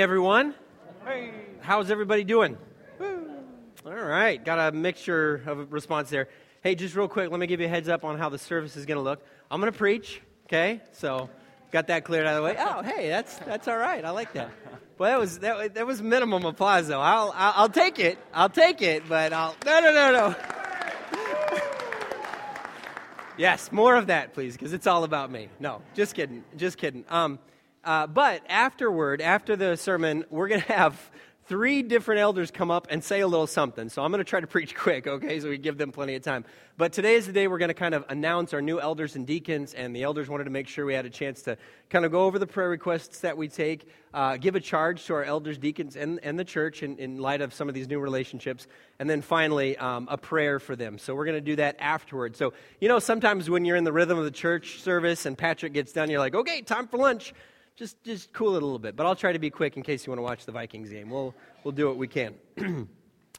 everyone. 0.00 0.54
Hey. 1.04 1.30
How's 1.60 1.90
everybody 1.90 2.24
doing? 2.24 2.58
Woo. 2.98 3.28
All 3.86 3.92
right, 3.92 4.42
got 4.44 4.58
a 4.58 4.76
mixture 4.76 5.42
of 5.46 5.72
response 5.72 6.10
there. 6.10 6.28
Hey, 6.62 6.74
just 6.74 6.96
real 6.96 7.06
quick, 7.06 7.30
let 7.30 7.38
me 7.38 7.46
give 7.46 7.60
you 7.60 7.66
a 7.66 7.68
heads 7.68 7.88
up 7.88 8.04
on 8.04 8.18
how 8.18 8.28
the 8.28 8.38
service 8.38 8.76
is 8.76 8.86
going 8.86 8.96
to 8.96 9.02
look. 9.02 9.24
I'm 9.50 9.60
going 9.60 9.72
to 9.72 9.78
preach, 9.78 10.20
okay? 10.46 10.80
So, 10.92 11.30
got 11.70 11.86
that 11.88 12.04
cleared 12.04 12.26
out 12.26 12.36
of 12.36 12.36
the 12.36 12.42
way. 12.42 12.56
Oh, 12.58 12.82
hey, 12.82 13.08
that's 13.08 13.36
that's 13.40 13.68
all 13.68 13.76
right. 13.76 14.04
I 14.04 14.10
like 14.10 14.32
that. 14.32 14.50
Well, 14.96 15.10
that 15.10 15.18
was 15.18 15.38
that, 15.40 15.74
that 15.74 15.86
was 15.86 16.00
minimum 16.00 16.44
applause 16.44 16.88
though. 16.88 17.00
I'll, 17.00 17.32
I'll 17.34 17.52
I'll 17.56 17.68
take 17.68 17.98
it. 17.98 18.16
I'll 18.32 18.48
take 18.48 18.80
it, 18.80 19.08
but 19.08 19.32
I'll 19.32 19.56
no 19.66 19.80
no 19.80 19.92
no 19.92 20.12
no. 20.12 20.36
yes, 23.36 23.72
more 23.72 23.96
of 23.96 24.06
that, 24.06 24.34
please, 24.34 24.56
because 24.56 24.72
it's 24.72 24.86
all 24.86 25.04
about 25.04 25.30
me. 25.30 25.48
No, 25.58 25.82
just 25.94 26.14
kidding, 26.14 26.44
just 26.56 26.78
kidding. 26.78 27.04
Um, 27.08 27.38
uh, 27.84 28.06
but 28.06 28.42
afterward, 28.48 29.20
after 29.20 29.56
the 29.56 29.76
sermon, 29.76 30.24
we're 30.30 30.48
going 30.48 30.62
to 30.62 30.72
have 30.72 31.10
three 31.46 31.82
different 31.82 32.20
elders 32.20 32.50
come 32.50 32.70
up 32.70 32.86
and 32.88 33.04
say 33.04 33.20
a 33.20 33.26
little 33.26 33.46
something. 33.46 33.90
So 33.90 34.02
I'm 34.02 34.10
going 34.10 34.24
to 34.24 34.28
try 34.28 34.40
to 34.40 34.46
preach 34.46 34.74
quick, 34.74 35.06
okay, 35.06 35.40
so 35.40 35.50
we 35.50 35.58
give 35.58 35.76
them 35.76 35.92
plenty 35.92 36.14
of 36.14 36.22
time. 36.22 36.44
But 36.78 36.94
today 36.94 37.16
is 37.16 37.26
the 37.26 37.32
day 37.32 37.48
we're 37.48 37.58
going 37.58 37.68
to 37.68 37.74
kind 37.74 37.94
of 37.94 38.04
announce 38.08 38.54
our 38.54 38.62
new 38.62 38.80
elders 38.80 39.14
and 39.14 39.26
deacons, 39.26 39.74
and 39.74 39.94
the 39.94 40.04
elders 40.04 40.28
wanted 40.28 40.44
to 40.44 40.50
make 40.50 40.68
sure 40.68 40.86
we 40.86 40.94
had 40.94 41.04
a 41.04 41.10
chance 41.10 41.42
to 41.42 41.58
kind 41.90 42.06
of 42.06 42.12
go 42.12 42.24
over 42.24 42.38
the 42.38 42.46
prayer 42.46 42.70
requests 42.70 43.20
that 43.20 43.36
we 43.36 43.48
take, 43.48 43.86
uh, 44.14 44.38
give 44.38 44.54
a 44.54 44.60
charge 44.60 45.04
to 45.04 45.14
our 45.14 45.22
elders, 45.22 45.58
deacons, 45.58 45.96
and, 45.96 46.18
and 46.22 46.38
the 46.38 46.44
church 46.44 46.82
in, 46.82 46.96
in 46.96 47.18
light 47.18 47.42
of 47.42 47.52
some 47.52 47.68
of 47.68 47.74
these 47.74 47.88
new 47.88 48.00
relationships, 48.00 48.66
and 48.98 49.08
then 49.08 49.20
finally 49.20 49.76
um, 49.76 50.08
a 50.10 50.16
prayer 50.16 50.58
for 50.58 50.74
them. 50.74 50.96
So 50.96 51.14
we're 51.14 51.26
going 51.26 51.36
to 51.36 51.42
do 51.42 51.56
that 51.56 51.76
afterward. 51.78 52.36
So, 52.36 52.54
you 52.80 52.88
know, 52.88 52.98
sometimes 52.98 53.50
when 53.50 53.66
you're 53.66 53.76
in 53.76 53.84
the 53.84 53.92
rhythm 53.92 54.18
of 54.18 54.24
the 54.24 54.30
church 54.30 54.80
service 54.80 55.26
and 55.26 55.36
Patrick 55.36 55.74
gets 55.74 55.92
done, 55.92 56.08
you're 56.08 56.20
like, 56.20 56.34
okay, 56.34 56.62
time 56.62 56.88
for 56.88 56.96
lunch 56.96 57.34
just 57.76 58.02
just 58.04 58.32
cool 58.32 58.54
it 58.54 58.62
a 58.62 58.66
little 58.66 58.78
bit. 58.78 58.96
But 58.96 59.06
I'll 59.06 59.16
try 59.16 59.32
to 59.32 59.38
be 59.38 59.50
quick 59.50 59.76
in 59.76 59.82
case 59.82 60.06
you 60.06 60.10
want 60.10 60.18
to 60.18 60.22
watch 60.22 60.46
the 60.46 60.52
Vikings 60.52 60.90
game. 60.90 61.10
We'll 61.10 61.34
we'll 61.62 61.72
do 61.72 61.86
what 61.86 61.96
we 61.96 62.08
can. 62.08 62.34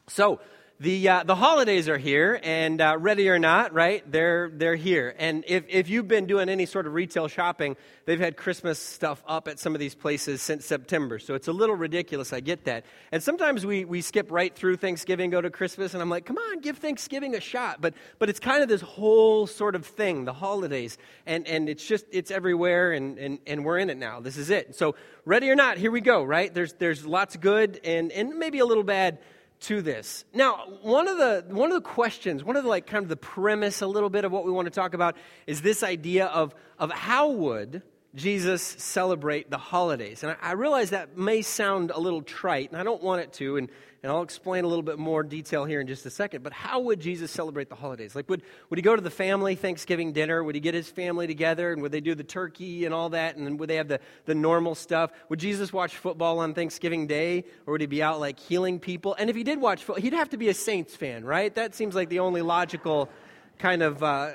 so 0.07 0.39
the, 0.77 1.07
uh, 1.07 1.23
the 1.23 1.35
holidays 1.35 1.87
are 1.87 1.97
here, 1.97 2.37
and 2.43 2.81
uh, 2.81 2.97
ready 2.99 3.29
or 3.29 3.39
not, 3.39 3.73
right? 3.73 4.03
They're, 4.11 4.51
they're 4.53 4.75
here. 4.75 5.15
And 5.17 5.45
if, 5.47 5.63
if 5.69 5.87
you've 5.89 6.07
been 6.09 6.25
doing 6.25 6.49
any 6.49 6.65
sort 6.65 6.85
of 6.85 6.93
retail 6.93 7.29
shopping, 7.29 7.77
they've 8.03 8.19
had 8.19 8.35
Christmas 8.35 8.77
stuff 8.77 9.23
up 9.25 9.47
at 9.47 9.57
some 9.57 9.73
of 9.73 9.79
these 9.79 9.95
places 9.95 10.41
since 10.41 10.65
September. 10.65 11.17
So 11.17 11.33
it's 11.33 11.47
a 11.47 11.53
little 11.53 11.77
ridiculous. 11.77 12.33
I 12.33 12.41
get 12.41 12.65
that. 12.65 12.83
And 13.13 13.23
sometimes 13.23 13.65
we, 13.65 13.85
we 13.85 14.01
skip 14.01 14.29
right 14.31 14.53
through 14.53 14.75
Thanksgiving, 14.75 15.29
go 15.29 15.39
to 15.39 15.49
Christmas, 15.49 15.93
and 15.93 16.03
I'm 16.03 16.09
like, 16.09 16.25
come 16.25 16.37
on, 16.37 16.59
give 16.59 16.79
Thanksgiving 16.79 17.35
a 17.35 17.39
shot. 17.39 17.79
But, 17.79 17.93
but 18.19 18.29
it's 18.29 18.41
kind 18.41 18.61
of 18.61 18.67
this 18.67 18.81
whole 18.81 19.47
sort 19.47 19.75
of 19.75 19.85
thing, 19.85 20.25
the 20.25 20.33
holidays. 20.33 20.97
And, 21.25 21.47
and 21.47 21.69
it's 21.69 21.87
just, 21.87 22.05
it's 22.11 22.31
everywhere, 22.31 22.91
and, 22.91 23.17
and, 23.17 23.39
and 23.47 23.63
we're 23.63 23.77
in 23.77 23.89
it 23.89 23.97
now. 23.97 24.19
This 24.19 24.35
is 24.35 24.49
it. 24.49 24.75
So 24.75 24.95
ready 25.23 25.49
or 25.49 25.55
not, 25.55 25.77
here 25.77 25.91
we 25.91 26.01
go, 26.01 26.21
right? 26.21 26.53
There's, 26.53 26.73
there's 26.73 27.05
lots 27.05 27.35
of 27.35 27.39
good 27.39 27.79
and, 27.85 28.11
and 28.11 28.37
maybe 28.37 28.59
a 28.59 28.65
little 28.65 28.83
bad 28.83 29.19
to 29.67 29.81
this. 29.81 30.25
Now, 30.33 30.65
one 30.81 31.07
of 31.07 31.17
the 31.17 31.45
one 31.49 31.71
of 31.71 31.75
the 31.75 31.89
questions, 31.89 32.43
one 32.43 32.55
of 32.55 32.63
the 32.63 32.69
like 32.69 32.85
kind 32.85 33.03
of 33.03 33.09
the 33.09 33.17
premise 33.17 33.81
a 33.81 33.87
little 33.87 34.09
bit 34.09 34.25
of 34.25 34.31
what 34.31 34.45
we 34.45 34.51
want 34.51 34.65
to 34.67 34.71
talk 34.71 34.93
about 34.93 35.15
is 35.47 35.61
this 35.61 35.83
idea 35.83 36.25
of 36.27 36.53
of 36.77 36.91
how 36.91 37.29
would 37.29 37.81
Jesus 38.15 38.63
celebrate 38.63 39.49
the 39.49 39.57
holidays. 39.57 40.23
And 40.23 40.31
I, 40.31 40.49
I 40.49 40.51
realize 40.53 40.91
that 40.91 41.17
may 41.17 41.41
sound 41.41 41.91
a 41.91 41.99
little 41.99 42.21
trite, 42.21 42.71
and 42.71 42.79
I 42.79 42.83
don't 42.83 43.03
want 43.03 43.21
it 43.21 43.33
to, 43.33 43.57
and 43.57 43.69
and 44.05 44.11
I'll 44.11 44.21
explain 44.21 44.65
a 44.65 44.67
little 44.67 44.83
bit 44.83 44.99
more 44.99 45.23
detail 45.23 45.65
here 45.65 45.81
in 45.81 45.87
just 45.87 46.05
a 46.05 46.11
second. 46.11 46.43
But 46.43 46.53
how 46.53 46.79
would 46.81 46.99
Jesus 46.99 47.31
celebrate 47.31 47.69
the 47.69 47.75
holidays? 47.75 48.15
Like, 48.15 48.29
would, 48.29 48.43
would 48.69 48.77
he 48.77 48.83
go 48.83 48.95
to 48.95 49.01
the 49.01 49.09
family 49.09 49.55
Thanksgiving 49.55 50.13
dinner? 50.13 50.43
Would 50.43 50.53
he 50.53 50.61
get 50.61 50.75
his 50.75 50.87
family 50.87 51.25
together? 51.25 51.73
And 51.73 51.81
would 51.81 51.91
they 51.91 52.01
do 52.01 52.13
the 52.13 52.23
turkey 52.23 52.85
and 52.85 52.93
all 52.93 53.09
that? 53.09 53.35
And 53.35 53.59
would 53.59 53.67
they 53.67 53.77
have 53.77 53.87
the, 53.87 53.99
the 54.25 54.35
normal 54.35 54.75
stuff? 54.75 55.09
Would 55.29 55.39
Jesus 55.39 55.73
watch 55.73 55.95
football 55.95 56.37
on 56.37 56.53
Thanksgiving 56.53 57.07
Day? 57.07 57.45
Or 57.65 57.71
would 57.71 57.81
he 57.81 57.87
be 57.87 58.03
out, 58.03 58.19
like, 58.19 58.39
healing 58.39 58.79
people? 58.79 59.15
And 59.17 59.27
if 59.27 59.35
he 59.35 59.43
did 59.43 59.59
watch 59.59 59.83
football, 59.83 60.03
he'd 60.03 60.13
have 60.13 60.29
to 60.29 60.37
be 60.37 60.49
a 60.49 60.53
Saints 60.53 60.95
fan, 60.95 61.25
right? 61.25 61.51
That 61.55 61.73
seems 61.73 61.95
like 61.95 62.09
the 62.09 62.19
only 62.19 62.43
logical 62.43 63.09
kind 63.57 63.81
of 63.81 64.03
uh, 64.03 64.31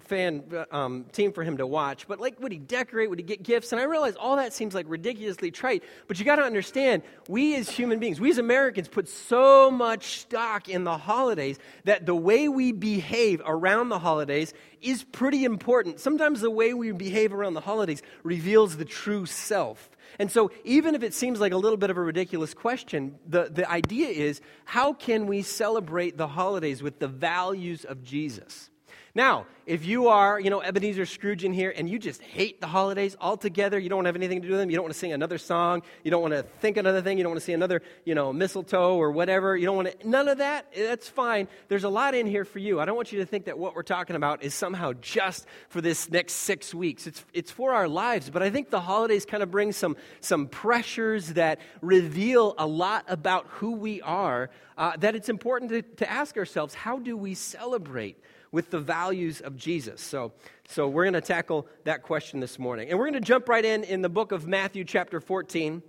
fan 0.00 0.42
um, 0.70 1.04
team 1.12 1.32
for 1.32 1.42
him 1.42 1.56
to 1.58 1.66
watch. 1.66 2.06
But 2.06 2.20
like, 2.20 2.40
would 2.40 2.52
he 2.52 2.58
decorate? 2.58 3.10
Would 3.10 3.18
he 3.18 3.24
get 3.24 3.42
gifts? 3.42 3.72
And 3.72 3.80
I 3.80 3.84
realize 3.84 4.14
all 4.16 4.36
that 4.36 4.52
seems 4.52 4.74
like 4.74 4.86
ridiculously 4.88 5.50
trite. 5.50 5.82
But 6.08 6.18
you 6.18 6.24
got 6.24 6.36
to 6.36 6.42
understand, 6.42 7.02
we 7.28 7.54
as 7.56 7.68
human 7.68 7.98
beings, 7.98 8.20
we 8.20 8.30
as 8.30 8.38
Americans, 8.38 8.88
put 8.88 9.08
so 9.08 9.70
much 9.70 10.20
stock 10.20 10.68
in 10.68 10.84
the 10.84 10.96
holidays 10.96 11.58
that 11.84 12.06
the 12.06 12.14
way 12.14 12.48
we 12.48 12.72
behave 12.72 13.42
around 13.44 13.88
the 13.88 13.98
holidays 13.98 14.54
is 14.80 15.04
pretty 15.04 15.44
important. 15.44 16.00
Sometimes 16.00 16.40
the 16.40 16.50
way 16.50 16.74
we 16.74 16.92
behave 16.92 17.32
around 17.32 17.54
the 17.54 17.60
holidays 17.60 18.02
reveals 18.22 18.76
the 18.76 18.84
true 18.84 19.26
self. 19.26 19.90
And 20.18 20.30
so, 20.30 20.50
even 20.64 20.94
if 20.94 21.02
it 21.02 21.14
seems 21.14 21.40
like 21.40 21.52
a 21.52 21.56
little 21.56 21.76
bit 21.76 21.90
of 21.90 21.96
a 21.96 22.02
ridiculous 22.02 22.54
question, 22.54 23.18
the, 23.26 23.48
the 23.50 23.68
idea 23.70 24.08
is 24.08 24.40
how 24.64 24.92
can 24.92 25.26
we 25.26 25.42
celebrate 25.42 26.16
the 26.16 26.28
holidays 26.28 26.82
with 26.82 26.98
the 26.98 27.08
values 27.08 27.84
of 27.84 28.02
Jesus? 28.02 28.70
Now, 29.14 29.44
if 29.66 29.84
you 29.84 30.08
are, 30.08 30.40
you 30.40 30.48
know, 30.48 30.62
Ebenezer 30.62 31.04
Scrooge 31.04 31.44
in 31.44 31.52
here 31.52 31.72
and 31.76 31.88
you 31.88 31.98
just 31.98 32.22
hate 32.22 32.62
the 32.62 32.66
holidays 32.66 33.14
altogether, 33.20 33.78
you 33.78 33.90
don't 33.90 34.06
have 34.06 34.16
anything 34.16 34.40
to 34.40 34.48
do 34.48 34.52
with 34.52 34.60
them, 34.60 34.70
you 34.70 34.76
don't 34.76 34.84
want 34.84 34.94
to 34.94 34.98
sing 34.98 35.12
another 35.12 35.36
song, 35.36 35.82
you 36.02 36.10
don't 36.10 36.22
want 36.22 36.32
to 36.32 36.42
think 36.60 36.78
another 36.78 37.02
thing, 37.02 37.18
you 37.18 37.22
don't 37.22 37.32
want 37.32 37.40
to 37.40 37.44
see 37.44 37.52
another, 37.52 37.82
you 38.06 38.14
know, 38.14 38.32
mistletoe 38.32 38.96
or 38.96 39.12
whatever, 39.12 39.54
you 39.54 39.66
don't 39.66 39.76
want 39.76 40.00
to, 40.00 40.08
none 40.08 40.28
of 40.28 40.38
that, 40.38 40.66
that's 40.74 41.10
fine. 41.10 41.46
There's 41.68 41.84
a 41.84 41.90
lot 41.90 42.14
in 42.14 42.26
here 42.26 42.46
for 42.46 42.58
you. 42.58 42.80
I 42.80 42.86
don't 42.86 42.96
want 42.96 43.12
you 43.12 43.18
to 43.18 43.26
think 43.26 43.44
that 43.44 43.58
what 43.58 43.76
we're 43.76 43.82
talking 43.82 44.16
about 44.16 44.42
is 44.42 44.54
somehow 44.54 44.94
just 44.94 45.46
for 45.68 45.82
this 45.82 46.10
next 46.10 46.32
six 46.32 46.74
weeks. 46.74 47.06
It's, 47.06 47.22
it's 47.34 47.50
for 47.50 47.74
our 47.74 47.88
lives, 47.88 48.30
but 48.30 48.42
I 48.42 48.48
think 48.48 48.70
the 48.70 48.80
holidays 48.80 49.26
kind 49.26 49.42
of 49.42 49.50
bring 49.50 49.72
some, 49.72 49.96
some 50.20 50.46
pressures 50.48 51.34
that 51.34 51.60
reveal 51.82 52.54
a 52.56 52.66
lot 52.66 53.04
about 53.08 53.46
who 53.48 53.72
we 53.72 54.00
are, 54.00 54.48
uh, 54.78 54.96
that 54.96 55.14
it's 55.14 55.28
important 55.28 55.70
to, 55.70 55.82
to 55.82 56.10
ask 56.10 56.38
ourselves, 56.38 56.72
how 56.72 56.98
do 56.98 57.14
we 57.14 57.34
celebrate? 57.34 58.16
With 58.52 58.70
the 58.70 58.78
values 58.78 59.40
of 59.40 59.56
Jesus. 59.56 60.00
So, 60.00 60.32
so 60.68 60.86
we're 60.86 61.04
going 61.04 61.14
to 61.14 61.20
tackle 61.20 61.66
that 61.84 62.02
question 62.02 62.38
this 62.38 62.58
morning. 62.58 62.90
And 62.90 62.98
we're 62.98 63.10
going 63.10 63.20
to 63.20 63.26
jump 63.26 63.48
right 63.48 63.64
in 63.64 63.82
in 63.82 64.02
the 64.02 64.10
book 64.10 64.30
of 64.30 64.46
Matthew, 64.46 64.84
chapter 64.84 65.20
14. 65.20 65.82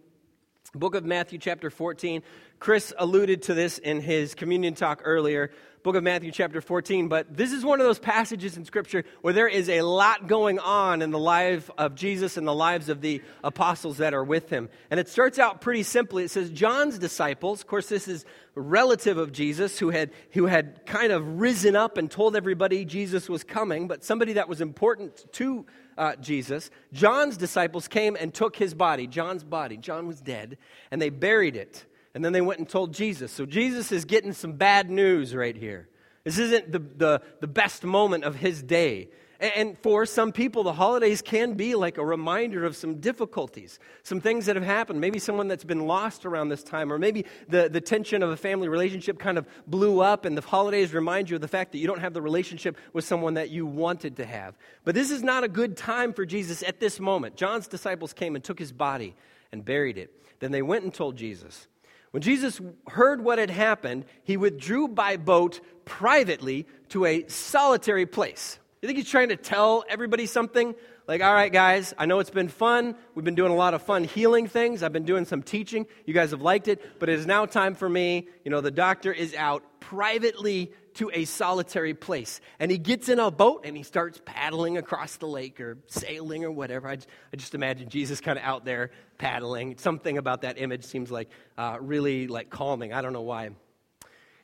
Book 0.74 0.96
of 0.96 1.06
Matthew, 1.06 1.38
chapter 1.38 1.70
14. 1.70 2.24
Chris 2.60 2.94
alluded 2.98 3.44
to 3.44 3.54
this 3.54 3.78
in 3.78 4.02
his 4.02 4.34
communion 4.34 4.74
talk 4.74 5.02
earlier 5.04 5.52
book 5.84 5.96
of 5.98 6.04
Matthew, 6.04 6.32
chapter 6.32 6.62
14. 6.62 7.10
But 7.10 7.36
this 7.36 7.52
is 7.52 7.66
one 7.66 7.82
of 7.82 7.86
those 7.86 8.00
passages 8.00 8.56
in 8.56 8.64
Scripture 8.64 9.04
where 9.22 9.34
there 9.34 9.50
is 9.50 9.68
a 9.68 9.82
lot 9.82 10.28
going 10.28 10.58
on 10.60 11.02
in 11.02 11.12
the 11.12 11.20
life 11.20 11.70
of 11.78 11.94
Jesus 11.94 12.38
and 12.38 12.48
the 12.48 12.54
lives 12.54 12.88
of 12.88 13.02
the 13.02 13.22
apostles 13.44 13.98
that 13.98 14.14
are 14.14 14.24
with 14.24 14.50
him. 14.50 14.70
And 14.90 15.00
it 15.00 15.10
starts 15.10 15.40
out 15.40 15.60
pretty 15.60 15.84
simply. 15.84 16.24
It 16.24 16.32
says, 16.32 16.50
John's 16.50 16.98
disciples, 16.98 17.60
of 17.60 17.68
course, 17.68 17.88
this 17.88 18.08
is 18.08 18.24
relative 18.56 19.18
of 19.18 19.34
Jesus 19.34 19.78
who 19.78 19.90
had, 19.90 20.12
who 20.32 20.46
had 20.46 20.86
kind 20.86 21.12
of 21.12 21.42
risen 21.42 21.76
up 21.76 21.98
and 21.98 22.10
told 22.10 22.38
everybody 22.38 22.86
Jesus 22.86 23.28
was 23.28 23.44
coming, 23.44 23.90
but 23.90 24.06
somebody 24.06 24.34
that 24.34 24.48
was 24.48 24.62
important 24.62 25.26
to 25.34 25.66
uh, 25.98 26.16
Jesus. 26.16 26.70
John's 26.94 27.36
disciples 27.36 27.90
came 27.90 28.16
and 28.16 28.34
took 28.34 28.56
his 28.56 28.74
body, 28.74 29.06
John's 29.06 29.44
body. 29.44 29.76
John 29.76 30.08
was 30.08 30.22
dead, 30.22 30.58
and 30.92 31.02
they 31.02 31.10
buried 31.10 31.58
it. 31.58 31.86
And 32.14 32.24
then 32.24 32.34
they 32.34 32.42
went 32.42 32.60
and 32.60 32.70
told 32.70 32.94
Jesus. 32.94 33.32
So 33.32 33.46
Jesus 33.46 33.92
is 33.92 34.06
getting 34.06 34.34
some 34.34 34.54
bad 34.54 34.90
news 34.90 35.36
right 35.36 35.56
here. 35.56 35.90
This 36.24 36.38
isn't 36.38 36.72
the, 36.72 36.80
the, 36.80 37.22
the 37.42 37.48
best 37.48 37.84
moment 37.84 38.24
of 38.24 38.36
his 38.36 38.62
day. 38.64 39.10
And 39.40 39.78
for 39.80 40.06
some 40.06 40.32
people, 40.32 40.64
the 40.64 40.72
holidays 40.72 41.22
can 41.22 41.56
be 41.56 41.76
like 41.76 41.98
a 41.98 42.06
reminder 42.06 42.64
of 42.64 42.78
some 42.78 43.02
difficulties, 43.02 43.78
some 44.04 44.22
things 44.22 44.46
that 44.46 44.56
have 44.56 44.64
happened. 44.64 45.02
Maybe 45.02 45.20
someone 45.20 45.50
that's 45.50 45.66
been 45.66 45.86
lost 45.86 46.26
around 46.26 46.48
this 46.48 46.64
time, 46.64 46.94
or 46.94 46.98
maybe 46.98 47.26
the, 47.50 47.68
the 47.68 47.82
tension 47.82 48.24
of 48.24 48.30
a 48.30 48.38
family 48.38 48.70
relationship 48.70 49.20
kind 49.20 49.38
of 49.38 49.46
blew 49.68 50.00
up, 50.00 50.24
and 50.24 50.38
the 50.38 50.42
holidays 50.42 50.94
remind 50.94 51.30
you 51.30 51.36
of 51.36 51.42
the 51.42 51.50
fact 51.50 51.74
that 51.74 51.80
you 51.80 51.88
don't 51.88 52.00
have 52.00 52.14
the 52.14 52.22
relationship 52.22 52.78
with 52.94 53.04
someone 53.04 53.34
that 53.34 53.50
you 53.50 53.66
wanted 53.66 54.16
to 54.16 54.26
have. 54.26 54.56
But 54.86 54.96
this 54.96 55.12
is 55.12 55.24
not 55.24 55.44
a 55.44 55.50
good 55.50 55.76
time 55.76 56.14
for 56.14 56.26
Jesus 56.26 56.64
at 56.64 56.80
this 56.80 57.02
moment. 57.02 57.36
John's 57.36 57.68
disciples 57.68 58.14
came 58.14 58.36
and 58.36 58.44
took 58.44 58.60
his 58.60 58.72
body 58.72 59.14
and 59.52 59.66
buried 59.66 59.98
it. 59.98 60.24
Then 60.40 60.52
they 60.52 60.62
went 60.62 60.86
and 60.86 60.94
told 60.94 61.18
Jesus. 61.18 61.68
When 62.14 62.22
Jesus 62.22 62.62
heard 62.88 63.24
what 63.24 63.40
had 63.40 63.50
happened, 63.50 64.06
he 64.24 64.38
withdrew 64.38 64.88
by 64.90 65.18
boat 65.18 65.62
privately 65.84 66.68
to 66.90 67.06
a 67.06 67.28
solitary 67.28 68.06
place. 68.06 68.60
You 68.84 68.88
think 68.88 68.98
he's 69.00 69.10
trying 69.10 69.30
to 69.30 69.36
tell 69.36 69.84
everybody 69.90 70.28
something? 70.28 70.76
Like, 71.08 71.24
all 71.24 71.34
right, 71.34 71.52
guys, 71.52 71.92
I 71.98 72.06
know 72.06 72.20
it's 72.20 72.30
been 72.30 72.50
fun. 72.50 72.94
We've 73.16 73.26
been 73.26 73.34
doing 73.34 73.52
a 73.52 73.56
lot 73.56 73.74
of 73.74 73.82
fun 73.82 74.04
healing 74.04 74.48
things. 74.48 74.84
I've 74.84 74.94
been 74.94 75.06
doing 75.06 75.26
some 75.26 75.42
teaching. 75.42 75.88
You 76.06 76.14
guys 76.14 76.30
have 76.30 76.44
liked 76.44 76.68
it, 76.68 77.00
but 77.00 77.10
it 77.10 77.18
is 77.18 77.26
now 77.26 77.48
time 77.48 77.74
for 77.74 77.90
me. 77.90 78.28
You 78.46 78.52
know, 78.52 78.62
the 78.62 78.70
doctor 78.70 79.12
is 79.12 79.34
out 79.34 79.64
privately 79.80 80.72
to 80.96 81.10
a 81.14 81.26
solitary 81.26 81.94
place. 81.94 82.42
And 82.60 82.70
he 82.72 82.78
gets 82.78 83.10
in 83.10 83.20
a 83.20 83.32
boat 83.32 83.62
and 83.66 83.76
he 83.76 83.84
starts 83.84 84.22
paddling 84.26 84.78
across 84.78 85.18
the 85.18 85.28
lake 85.28 85.60
or 85.60 85.78
sailing 85.88 86.44
or 86.44 86.52
whatever. 86.52 86.88
I 86.88 86.96
just, 86.96 87.08
I 87.32 87.38
just 87.38 87.56
imagine 87.56 87.90
Jesus 87.90 88.22
kind 88.22 88.38
of 88.38 88.46
out 88.46 88.66
there 88.66 88.92
paddling. 89.18 89.78
Something 89.78 90.18
about 90.18 90.42
that 90.42 90.60
image 90.60 90.86
seems 90.86 91.12
like 91.12 91.30
uh, 91.58 91.78
really 91.80 92.28
like 92.28 92.50
calming. 92.50 92.94
I 92.94 93.02
don't 93.02 93.14
know 93.14 93.22
why. 93.22 93.52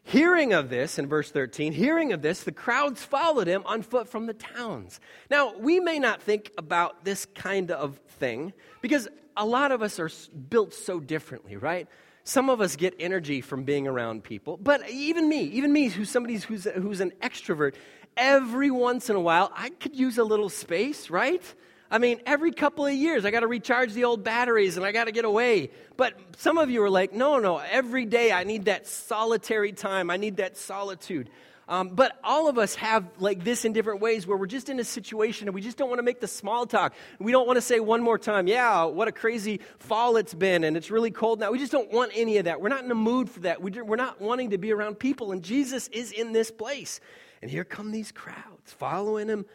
Hearing 0.04 0.54
of 0.54 0.70
this, 0.70 0.98
in 0.98 1.08
verse 1.08 1.30
13, 1.30 1.72
hearing 1.72 2.14
of 2.14 2.22
this, 2.22 2.44
the 2.44 2.52
crowds 2.52 3.04
followed 3.04 3.48
him 3.48 3.62
on 3.66 3.84
foot 3.84 4.08
from 4.08 4.26
the 4.26 4.34
towns. 4.34 5.00
Now, 5.30 5.54
we 5.58 5.80
may 5.80 6.00
not 6.00 6.22
think 6.22 6.52
about 6.58 7.06
this 7.06 7.26
kind 7.26 7.70
of 7.70 7.98
thing 8.18 8.54
because 8.82 9.08
a 9.38 9.46
lot 9.46 9.72
of 9.72 9.84
us 9.84 10.00
are 10.00 10.10
built 10.50 10.74
so 10.74 11.00
differently, 11.00 11.58
right? 11.58 11.88
Some 12.30 12.52
of 12.52 12.62
us 12.62 12.76
get 12.76 12.94
energy 13.00 13.42
from 13.42 13.64
being 13.64 13.88
around 13.88 14.24
people, 14.24 14.56
but 14.56 14.88
even 14.88 15.28
me, 15.28 15.46
even 15.46 15.74
me, 15.74 15.88
who's 15.88 16.12
somebody 16.12 16.36
who's, 16.36 16.66
who's 16.66 17.00
an 17.00 17.12
extrovert, 17.24 17.74
every 18.16 18.70
once 18.70 19.10
in 19.10 19.16
a 19.16 19.20
while, 19.20 19.52
I 19.56 19.70
could 19.70 19.96
use 19.96 20.20
a 20.20 20.24
little 20.24 20.48
space, 20.48 21.10
right? 21.10 21.42
I 21.90 21.98
mean, 21.98 22.22
every 22.28 22.52
couple 22.52 22.86
of 22.86 22.94
years, 22.94 23.26
I 23.26 23.32
got 23.32 23.40
to 23.40 23.48
recharge 23.48 23.94
the 23.94 24.04
old 24.04 24.24
batteries 24.24 24.78
and 24.78 24.86
I 24.86 24.92
got 24.92 25.06
to 25.06 25.12
get 25.12 25.26
away. 25.26 25.72
But 25.98 26.20
some 26.38 26.60
of 26.60 26.70
you 26.70 26.84
are 26.84 26.90
like, 26.92 27.14
no, 27.14 27.40
no, 27.40 27.58
every 27.58 28.06
day 28.06 28.32
I 28.32 28.44
need 28.44 28.66
that 28.66 28.86
solitary 28.86 29.72
time. 29.72 30.12
I 30.12 30.18
need 30.18 30.38
that 30.38 30.56
solitude. 30.56 31.32
Um, 31.70 31.90
but 31.90 32.18
all 32.24 32.50
of 32.50 32.58
us 32.58 32.74
have 32.76 33.06
like 33.20 33.44
this 33.44 33.64
in 33.64 33.74
different 33.74 34.02
ways 34.02 34.26
where 34.26 34.36
we're 34.36 34.48
just 34.48 34.70
in 34.70 34.80
a 34.80 34.84
situation 34.84 35.48
and 35.48 35.54
we 35.54 35.62
just 35.62 35.78
don't 35.78 35.88
want 35.88 36.00
to 36.00 36.04
make 36.04 36.20
the 36.20 36.28
small 36.28 36.66
talk. 36.66 36.96
We 37.20 37.32
don't 37.32 37.46
want 37.46 37.58
to 37.58 37.62
say 37.62 37.80
one 37.80 38.02
more 38.02 38.18
time, 38.18 38.48
yeah, 38.48 38.86
what 38.86 39.08
a 39.08 39.12
crazy 39.12 39.62
fall 39.78 40.18
it's 40.18 40.34
been 40.34 40.64
and 40.64 40.76
it's 40.76 40.90
really 40.90 41.12
cold 41.12 41.40
now. 41.40 41.52
We 41.52 41.60
just 41.60 41.72
don't 41.72 41.92
want 41.94 42.12
any 42.16 42.38
of 42.38 42.46
that. 42.46 42.60
We're 42.60 42.70
not 42.70 42.82
in 42.82 42.90
the 42.90 42.96
mood 42.96 43.30
for 43.30 43.42
that. 43.42 43.62
We're 43.62 43.96
not 43.96 44.20
wanting 44.20 44.50
to 44.50 44.58
be 44.58 44.74
around 44.74 44.98
people. 44.98 45.32
And 45.32 45.44
Jesus 45.44 45.88
is 45.90 46.12
in 46.12 46.34
this 46.34 46.50
place. 46.50 47.00
And 47.44 47.52
here 47.52 47.64
come 47.64 47.92
these 47.92 48.12
crowds 48.12 48.74
following 48.74 49.28
him, 49.28 49.46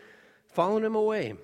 following 0.50 0.84
him 0.84 0.94
away. 0.94 1.34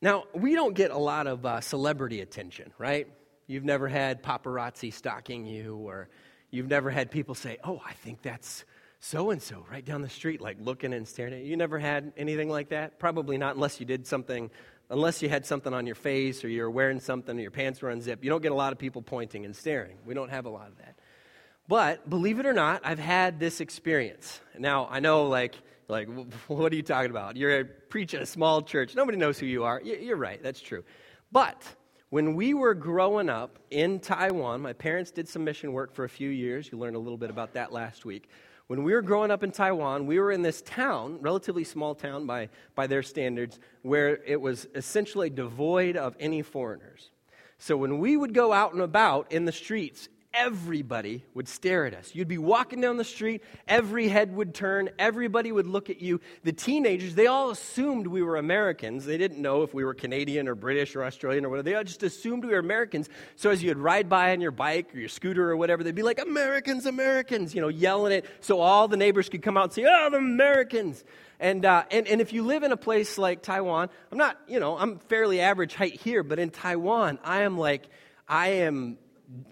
Now, 0.00 0.24
we 0.32 0.54
don't 0.54 0.74
get 0.74 0.92
a 0.92 0.98
lot 0.98 1.26
of 1.26 1.44
uh, 1.44 1.60
celebrity 1.60 2.20
attention, 2.20 2.72
right? 2.78 3.08
You've 3.48 3.64
never 3.64 3.88
had 3.88 4.22
paparazzi 4.22 4.92
stalking 4.92 5.44
you, 5.44 5.76
or 5.76 6.08
you've 6.50 6.68
never 6.68 6.90
had 6.90 7.10
people 7.10 7.34
say, 7.34 7.58
Oh, 7.64 7.80
I 7.86 7.92
think 7.92 8.22
that's 8.22 8.64
so 8.98 9.30
and 9.30 9.40
so 9.40 9.64
right 9.70 9.84
down 9.84 10.02
the 10.02 10.08
street, 10.08 10.40
like 10.40 10.56
looking 10.60 10.92
and 10.92 11.06
staring 11.06 11.34
at 11.34 11.40
you. 11.40 11.50
You 11.50 11.56
never 11.56 11.78
had 11.78 12.12
anything 12.16 12.48
like 12.48 12.70
that? 12.70 12.98
Probably 12.98 13.38
not, 13.38 13.54
unless 13.54 13.78
you 13.78 13.86
did 13.86 14.06
something, 14.06 14.50
unless 14.90 15.22
you 15.22 15.28
had 15.28 15.44
something 15.46 15.72
on 15.72 15.86
your 15.86 15.94
face, 15.94 16.44
or 16.44 16.48
you're 16.48 16.70
wearing 16.70 17.00
something, 17.00 17.38
or 17.38 17.40
your 17.40 17.50
pants 17.50 17.82
were 17.82 17.90
unzipped. 17.90 18.24
You 18.24 18.30
don't 18.30 18.42
get 18.42 18.52
a 18.52 18.56
lot 18.56 18.72
of 18.72 18.78
people 18.78 19.02
pointing 19.02 19.44
and 19.44 19.54
staring. 19.54 19.96
We 20.04 20.14
don't 20.14 20.30
have 20.30 20.46
a 20.46 20.50
lot 20.50 20.68
of 20.68 20.78
that. 20.78 20.98
But 21.68 22.08
believe 22.08 22.38
it 22.38 22.46
or 22.46 22.52
not, 22.52 22.82
I've 22.84 22.98
had 22.98 23.40
this 23.40 23.60
experience. 23.60 24.40
Now, 24.58 24.88
I 24.90 25.00
know, 25.00 25.26
like, 25.26 25.56
like, 25.88 26.08
what 26.46 26.72
are 26.72 26.76
you 26.76 26.82
talking 26.82 27.10
about? 27.10 27.36
You're 27.36 27.64
preaching 27.64 28.20
a 28.20 28.26
small 28.26 28.62
church. 28.62 28.94
Nobody 28.94 29.18
knows 29.18 29.38
who 29.38 29.46
you 29.46 29.64
are. 29.64 29.80
You're 29.82 30.16
right, 30.16 30.42
that's 30.42 30.60
true. 30.60 30.84
But 31.32 31.62
when 32.10 32.34
we 32.34 32.54
were 32.54 32.74
growing 32.74 33.28
up 33.28 33.58
in 33.70 33.98
Taiwan, 33.98 34.60
my 34.60 34.72
parents 34.72 35.10
did 35.10 35.28
some 35.28 35.44
mission 35.44 35.72
work 35.72 35.92
for 35.92 36.04
a 36.04 36.08
few 36.08 36.28
years. 36.28 36.70
You 36.70 36.78
learned 36.78 36.96
a 36.96 37.00
little 37.00 37.18
bit 37.18 37.30
about 37.30 37.54
that 37.54 37.72
last 37.72 38.04
week. 38.04 38.28
When 38.68 38.82
we 38.82 38.92
were 38.92 39.02
growing 39.02 39.30
up 39.30 39.42
in 39.42 39.52
Taiwan, 39.52 40.06
we 40.06 40.18
were 40.18 40.32
in 40.32 40.42
this 40.42 40.62
town, 40.62 41.18
relatively 41.20 41.64
small 41.64 41.94
town 41.94 42.26
by, 42.26 42.48
by 42.74 42.86
their 42.86 43.02
standards, 43.02 43.60
where 43.82 44.18
it 44.24 44.40
was 44.40 44.66
essentially 44.74 45.30
devoid 45.30 45.96
of 45.96 46.16
any 46.18 46.42
foreigners. 46.42 47.10
So 47.58 47.76
when 47.76 47.98
we 47.98 48.16
would 48.16 48.34
go 48.34 48.52
out 48.52 48.72
and 48.72 48.82
about 48.82 49.30
in 49.32 49.44
the 49.44 49.52
streets, 49.52 50.08
everybody 50.32 51.24
would 51.34 51.48
stare 51.48 51.86
at 51.86 51.94
us. 51.94 52.14
You'd 52.14 52.28
be 52.28 52.38
walking 52.38 52.80
down 52.80 52.96
the 52.96 53.04
street, 53.04 53.42
every 53.66 54.08
head 54.08 54.34
would 54.34 54.54
turn, 54.54 54.90
everybody 54.98 55.52
would 55.52 55.66
look 55.66 55.90
at 55.90 56.00
you. 56.00 56.20
The 56.44 56.52
teenagers, 56.52 57.14
they 57.14 57.26
all 57.26 57.50
assumed 57.50 58.06
we 58.06 58.22
were 58.22 58.36
Americans. 58.36 59.04
They 59.04 59.18
didn't 59.18 59.40
know 59.40 59.62
if 59.62 59.74
we 59.74 59.84
were 59.84 59.94
Canadian 59.94 60.48
or 60.48 60.54
British 60.54 60.94
or 60.94 61.04
Australian 61.04 61.44
or 61.44 61.48
whatever. 61.48 61.64
They 61.64 61.74
all 61.74 61.84
just 61.84 62.02
assumed 62.02 62.44
we 62.44 62.52
were 62.52 62.58
Americans. 62.58 63.08
So 63.36 63.50
as 63.50 63.62
you'd 63.62 63.78
ride 63.78 64.08
by 64.08 64.32
on 64.32 64.40
your 64.40 64.50
bike 64.50 64.94
or 64.94 64.98
your 64.98 65.08
scooter 65.08 65.50
or 65.50 65.56
whatever, 65.56 65.82
they'd 65.82 65.94
be 65.94 66.02
like, 66.02 66.20
Americans, 66.20 66.86
Americans, 66.86 67.54
you 67.54 67.60
know, 67.60 67.68
yelling 67.68 68.12
it 68.12 68.26
so 68.40 68.60
all 68.60 68.88
the 68.88 68.96
neighbors 68.96 69.28
could 69.28 69.42
come 69.42 69.56
out 69.56 69.64
and 69.64 69.72
say, 69.72 69.84
Oh, 69.88 70.10
the 70.10 70.18
Americans. 70.18 71.04
And, 71.38 71.64
uh, 71.64 71.84
and, 71.90 72.08
and 72.08 72.20
if 72.20 72.32
you 72.32 72.44
live 72.44 72.62
in 72.62 72.72
a 72.72 72.76
place 72.76 73.18
like 73.18 73.42
Taiwan, 73.42 73.90
I'm 74.10 74.18
not, 74.18 74.38
you 74.48 74.58
know, 74.58 74.78
I'm 74.78 74.98
fairly 75.00 75.40
average 75.40 75.74
height 75.74 76.00
here, 76.00 76.22
but 76.22 76.38
in 76.38 76.50
Taiwan, 76.50 77.18
I 77.22 77.42
am 77.42 77.58
like, 77.58 77.88
I 78.28 78.48
am 78.48 78.98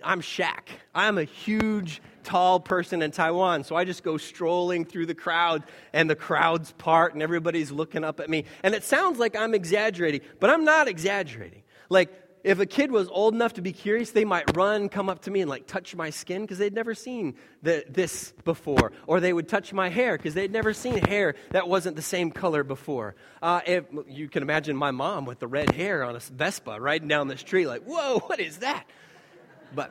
I'm 0.03 0.21
Shaq. 0.21 0.69
I'm 0.95 1.19
a 1.19 1.25
huge, 1.25 2.01
tall 2.23 2.61
person 2.61 3.03
in 3.03 3.11
Taiwan. 3.11 3.65
So 3.65 3.77
I 3.77 3.85
just 3.85 4.03
go 4.03 4.17
strolling 4.17 4.85
through 4.85 5.07
the 5.07 5.15
crowd, 5.15 5.65
and 5.93 6.09
the 6.09 6.17
crowd's 6.17 6.73
part, 6.73 7.15
and 7.15 7.23
everybody's 7.23 7.71
looking 7.71 8.05
up 8.05 8.21
at 8.21 8.31
me. 8.31 8.45
And 8.63 8.75
it 8.75 8.85
sounds 8.85 9.19
like 9.19 9.37
I'm 9.37 9.55
exaggerating, 9.55 10.21
but 10.41 10.51
I'm 10.51 10.65
not 10.65 10.89
exaggerating. 10.89 11.63
Like, 11.89 12.13
if 12.45 12.61
a 12.61 12.67
kid 12.67 12.93
was 12.93 13.09
old 13.09 13.33
enough 13.33 13.55
to 13.55 13.63
be 13.63 13.73
curious, 13.73 14.11
they 14.11 14.27
might 14.27 14.55
run, 14.55 14.91
come 14.91 15.09
up 15.09 15.23
to 15.23 15.31
me, 15.31 15.41
and 15.41 15.49
like 15.49 15.67
touch 15.67 15.97
my 15.97 16.11
skin 16.11 16.43
because 16.43 16.59
they'd 16.59 16.75
never 16.75 16.95
seen 16.95 17.37
the, 17.63 17.85
this 17.89 18.35
before. 18.45 18.93
Or 19.07 19.19
they 19.19 19.33
would 19.33 19.49
touch 19.49 19.73
my 19.73 19.89
hair 19.89 20.19
because 20.19 20.35
they'd 20.35 20.53
never 20.53 20.75
seen 20.75 20.99
hair 20.99 21.37
that 21.53 21.69
wasn't 21.69 21.97
the 21.97 22.03
same 22.03 22.31
color 22.31 22.63
before. 22.63 23.17
Uh, 23.41 23.63
if, 23.67 23.85
you 24.07 24.29
can 24.29 24.43
imagine 24.43 24.77
my 24.77 24.91
mom 24.91 25.25
with 25.25 25.39
the 25.39 25.47
red 25.47 25.71
hair 25.71 26.05
on 26.05 26.17
a 26.17 26.21
Vespa 26.21 26.79
riding 26.79 27.09
down 27.09 27.29
the 27.29 27.39
street, 27.39 27.67
like, 27.67 27.85
whoa, 27.85 28.19
what 28.27 28.41
is 28.41 28.59
that? 28.59 28.85
But 29.75 29.91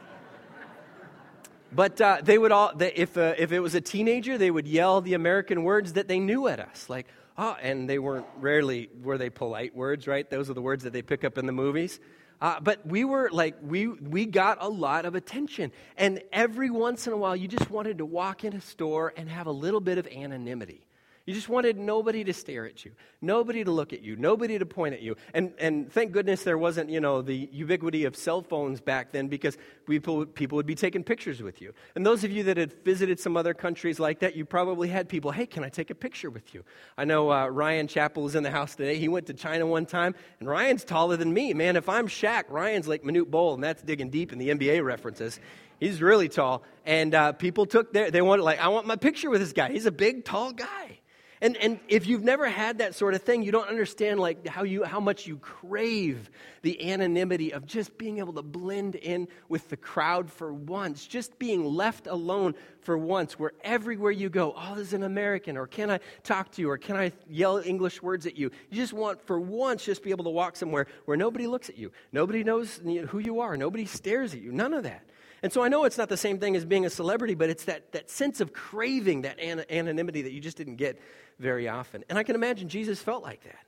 but 1.75 1.99
uh, 1.99 2.19
they 2.23 2.37
would 2.37 2.51
all, 2.51 2.71
they, 2.75 2.93
if, 2.93 3.17
uh, 3.17 3.33
if 3.37 3.51
it 3.51 3.59
was 3.59 3.73
a 3.73 3.81
teenager, 3.81 4.37
they 4.37 4.51
would 4.51 4.67
yell 4.67 5.01
the 5.01 5.15
American 5.15 5.63
words 5.63 5.93
that 5.93 6.07
they 6.07 6.19
knew 6.19 6.47
at 6.47 6.59
us, 6.59 6.87
like, 6.87 7.07
oh, 7.37 7.57
and 7.61 7.89
they 7.89 7.97
weren't 7.97 8.27
rarely 8.39 8.89
were 9.01 9.17
they 9.17 9.31
polite 9.31 9.75
words, 9.75 10.05
right? 10.05 10.29
Those 10.29 10.49
are 10.49 10.53
the 10.53 10.61
words 10.61 10.83
that 10.83 10.93
they 10.93 11.01
pick 11.01 11.23
up 11.23 11.37
in 11.37 11.47
the 11.47 11.51
movies. 11.51 11.99
Uh, 12.39 12.59
but 12.59 12.85
we 12.85 13.05
were 13.05 13.29
like, 13.31 13.55
we, 13.61 13.87
we 13.87 14.25
got 14.25 14.57
a 14.61 14.67
lot 14.67 15.05
of 15.05 15.15
attention. 15.15 15.71
And 15.97 16.21
every 16.31 16.69
once 16.69 17.07
in 17.07 17.13
a 17.13 17.17
while, 17.17 17.35
you 17.35 17.47
just 17.47 17.71
wanted 17.71 17.99
to 17.99 18.05
walk 18.05 18.43
in 18.43 18.53
a 18.53 18.61
store 18.61 19.13
and 19.15 19.29
have 19.29 19.47
a 19.47 19.51
little 19.51 19.79
bit 19.79 19.97
of 19.97 20.05
anonymity. 20.07 20.85
You 21.25 21.33
just 21.33 21.47
wanted 21.47 21.77
nobody 21.77 22.25
to 22.25 22.33
stare 22.33 22.65
at 22.65 22.83
you, 22.83 22.91
nobody 23.21 23.63
to 23.63 23.71
look 23.71 23.93
at 23.93 24.01
you, 24.01 24.17
nobody 24.17 24.59
to 24.59 24.65
point 24.65 24.93
at 24.93 25.01
you. 25.01 25.15
And, 25.33 25.53
and 25.57 25.89
thank 25.89 26.11
goodness 26.11 26.43
there 26.43 26.57
wasn't, 26.57 26.89
you 26.89 26.99
know, 26.99 27.21
the 27.21 27.47
ubiquity 27.49 28.03
of 28.03 28.17
cell 28.17 28.41
phones 28.41 28.81
back 28.81 29.13
then 29.13 29.29
because 29.29 29.57
people, 29.87 30.25
people 30.25 30.57
would 30.57 30.65
be 30.65 30.75
taking 30.75 31.01
pictures 31.01 31.41
with 31.41 31.61
you. 31.61 31.73
And 31.95 32.05
those 32.05 32.25
of 32.25 32.31
you 32.31 32.43
that 32.43 32.57
had 32.57 32.73
visited 32.83 33.21
some 33.21 33.37
other 33.37 33.53
countries 33.53 34.01
like 34.01 34.19
that, 34.19 34.35
you 34.35 34.43
probably 34.43 34.89
had 34.89 35.07
people, 35.07 35.31
hey, 35.31 35.45
can 35.45 35.63
I 35.63 35.69
take 35.69 35.91
a 35.91 35.95
picture 35.95 36.29
with 36.29 36.53
you? 36.53 36.65
I 36.97 37.05
know 37.05 37.31
uh, 37.31 37.47
Ryan 37.47 37.87
Chappell 37.87 38.25
is 38.25 38.35
in 38.35 38.43
the 38.43 38.51
house 38.51 38.75
today. 38.75 38.97
He 38.97 39.07
went 39.07 39.25
to 39.27 39.33
China 39.33 39.65
one 39.65 39.85
time, 39.85 40.15
and 40.41 40.49
Ryan's 40.49 40.83
taller 40.83 41.15
than 41.15 41.33
me. 41.33 41.53
Man, 41.53 41.77
if 41.77 41.87
I'm 41.87 42.09
Shaq, 42.09 42.49
Ryan's 42.49 42.89
like 42.89 43.03
Manute 43.03 43.31
Bol, 43.31 43.53
and 43.53 43.63
that's 43.63 43.81
digging 43.81 44.09
deep 44.09 44.33
in 44.33 44.39
the 44.39 44.49
NBA 44.49 44.83
references. 44.83 45.39
He's 45.79 46.01
really 46.01 46.27
tall. 46.27 46.63
And 46.85 47.15
uh, 47.15 47.31
people 47.31 47.65
took 47.65 47.93
their, 47.93 48.11
they 48.11 48.21
wanted, 48.21 48.43
like, 48.43 48.59
I 48.59 48.67
want 48.67 48.87
my 48.87 48.97
picture 48.97 49.29
with 49.29 49.39
this 49.39 49.53
guy. 49.53 49.71
He's 49.71 49.85
a 49.85 49.91
big, 49.91 50.25
tall 50.25 50.51
guy. 50.51 50.99
And, 51.43 51.57
and 51.57 51.77
if 51.89 52.07
you've 52.07 52.23
never 52.23 52.47
had 52.47 52.77
that 52.77 52.95
sort 52.95 53.15
of 53.15 53.21
thing, 53.21 53.43
you 53.43 53.51
don't 53.51 53.67
understand 53.67 54.17
like 54.17 54.47
how, 54.47 54.63
you, 54.63 54.85
how 54.85 55.01
much 55.01 55.27
you 55.27 55.35
crave 55.35 56.29
the 56.61 56.89
anonymity 56.89 57.51
of 57.51 57.65
just 57.65 57.97
being 57.97 58.19
able 58.19 58.31
to 58.31 58.41
blend 58.41 58.95
in 58.95 59.27
with 59.49 59.67
the 59.67 59.75
crowd 59.75 60.31
for 60.31 60.53
once, 60.53 61.05
just 61.05 61.37
being 61.39 61.65
left 61.65 62.07
alone 62.07 62.55
for 62.83 62.97
once, 62.97 63.39
where 63.39 63.53
everywhere 63.63 64.11
you 64.11 64.29
go, 64.29 64.53
oh, 64.55 64.75
there's 64.75 64.93
an 64.93 65.03
American, 65.03 65.57
or 65.57 65.67
can 65.67 65.89
I 65.89 65.99
talk 66.23 66.51
to 66.53 66.61
you, 66.61 66.69
or 66.69 66.77
can 66.77 66.95
I 66.95 67.11
yell 67.29 67.57
English 67.57 68.01
words 68.01 68.25
at 68.25 68.37
you? 68.37 68.51
You 68.69 68.77
just 68.77 68.93
want 68.93 69.21
for 69.21 69.39
once 69.39 69.85
just 69.85 70.03
be 70.03 70.11
able 70.11 70.25
to 70.25 70.29
walk 70.29 70.55
somewhere 70.55 70.87
where 71.05 71.17
nobody 71.17 71.47
looks 71.47 71.69
at 71.69 71.77
you, 71.77 71.91
nobody 72.11 72.43
knows 72.43 72.81
who 73.07 73.19
you 73.19 73.39
are, 73.39 73.57
nobody 73.57 73.85
stares 73.85 74.33
at 74.33 74.41
you, 74.41 74.51
none 74.51 74.73
of 74.73 74.83
that. 74.83 75.03
And 75.41 75.51
so 75.51 75.61
I 75.61 75.67
know 75.67 75.83
it's 75.83 75.97
not 75.97 76.07
the 76.07 76.17
same 76.17 76.39
thing 76.39 76.55
as 76.55 76.63
being 76.63 76.85
a 76.85 76.89
celebrity, 76.89 77.35
but 77.35 77.49
it's 77.49 77.65
that, 77.65 77.91
that 77.91 78.09
sense 78.09 78.39
of 78.39 78.53
craving, 78.53 79.23
that 79.23 79.39
an- 79.39 79.65
anonymity 79.69 80.21
that 80.21 80.31
you 80.31 80.39
just 80.39 80.55
didn't 80.55 80.77
get 80.77 81.01
very 81.37 81.67
often. 81.67 82.05
And 82.09 82.17
I 82.17 82.23
can 82.23 82.35
imagine 82.35 82.69
Jesus 82.69 82.99
felt 82.99 83.23
like 83.23 83.43
that. 83.43 83.65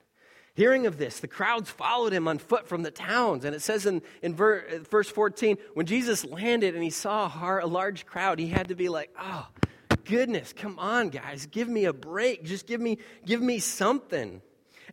Hearing 0.55 0.87
of 0.87 0.97
this, 0.97 1.19
the 1.19 1.27
crowds 1.27 1.69
followed 1.69 2.13
him 2.13 2.29
on 2.29 2.37
foot 2.37 2.67
from 2.67 2.81
the 2.81 2.91
towns. 2.91 3.43
And 3.43 3.53
it 3.53 3.61
says 3.61 3.85
in, 3.85 4.01
in 4.21 4.33
ver, 4.33 4.59
uh, 4.59 4.79
verse 4.89 5.09
14, 5.09 5.57
when 5.73 5.85
Jesus 5.85 6.23
landed 6.23 6.75
and 6.75 6.83
he 6.83 6.89
saw 6.89 7.27
a, 7.27 7.65
a 7.65 7.67
large 7.67 8.05
crowd, 8.05 8.39
he 8.39 8.47
had 8.47 8.69
to 8.69 8.75
be 8.75 8.87
like, 8.87 9.13
oh, 9.19 9.47
goodness, 10.05 10.53
come 10.53 10.79
on, 10.79 11.09
guys, 11.09 11.45
give 11.47 11.67
me 11.67 11.85
a 11.85 11.93
break. 11.93 12.45
Just 12.45 12.67
give 12.67 12.79
me, 12.79 12.99
give 13.25 13.41
me 13.41 13.59
something. 13.59 14.41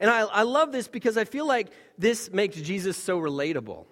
And 0.00 0.10
I, 0.10 0.22
I 0.22 0.42
love 0.42 0.72
this 0.72 0.88
because 0.88 1.16
I 1.16 1.24
feel 1.24 1.46
like 1.46 1.68
this 1.96 2.32
makes 2.32 2.56
Jesus 2.56 2.96
so 2.96 3.20
relatable. 3.20 3.86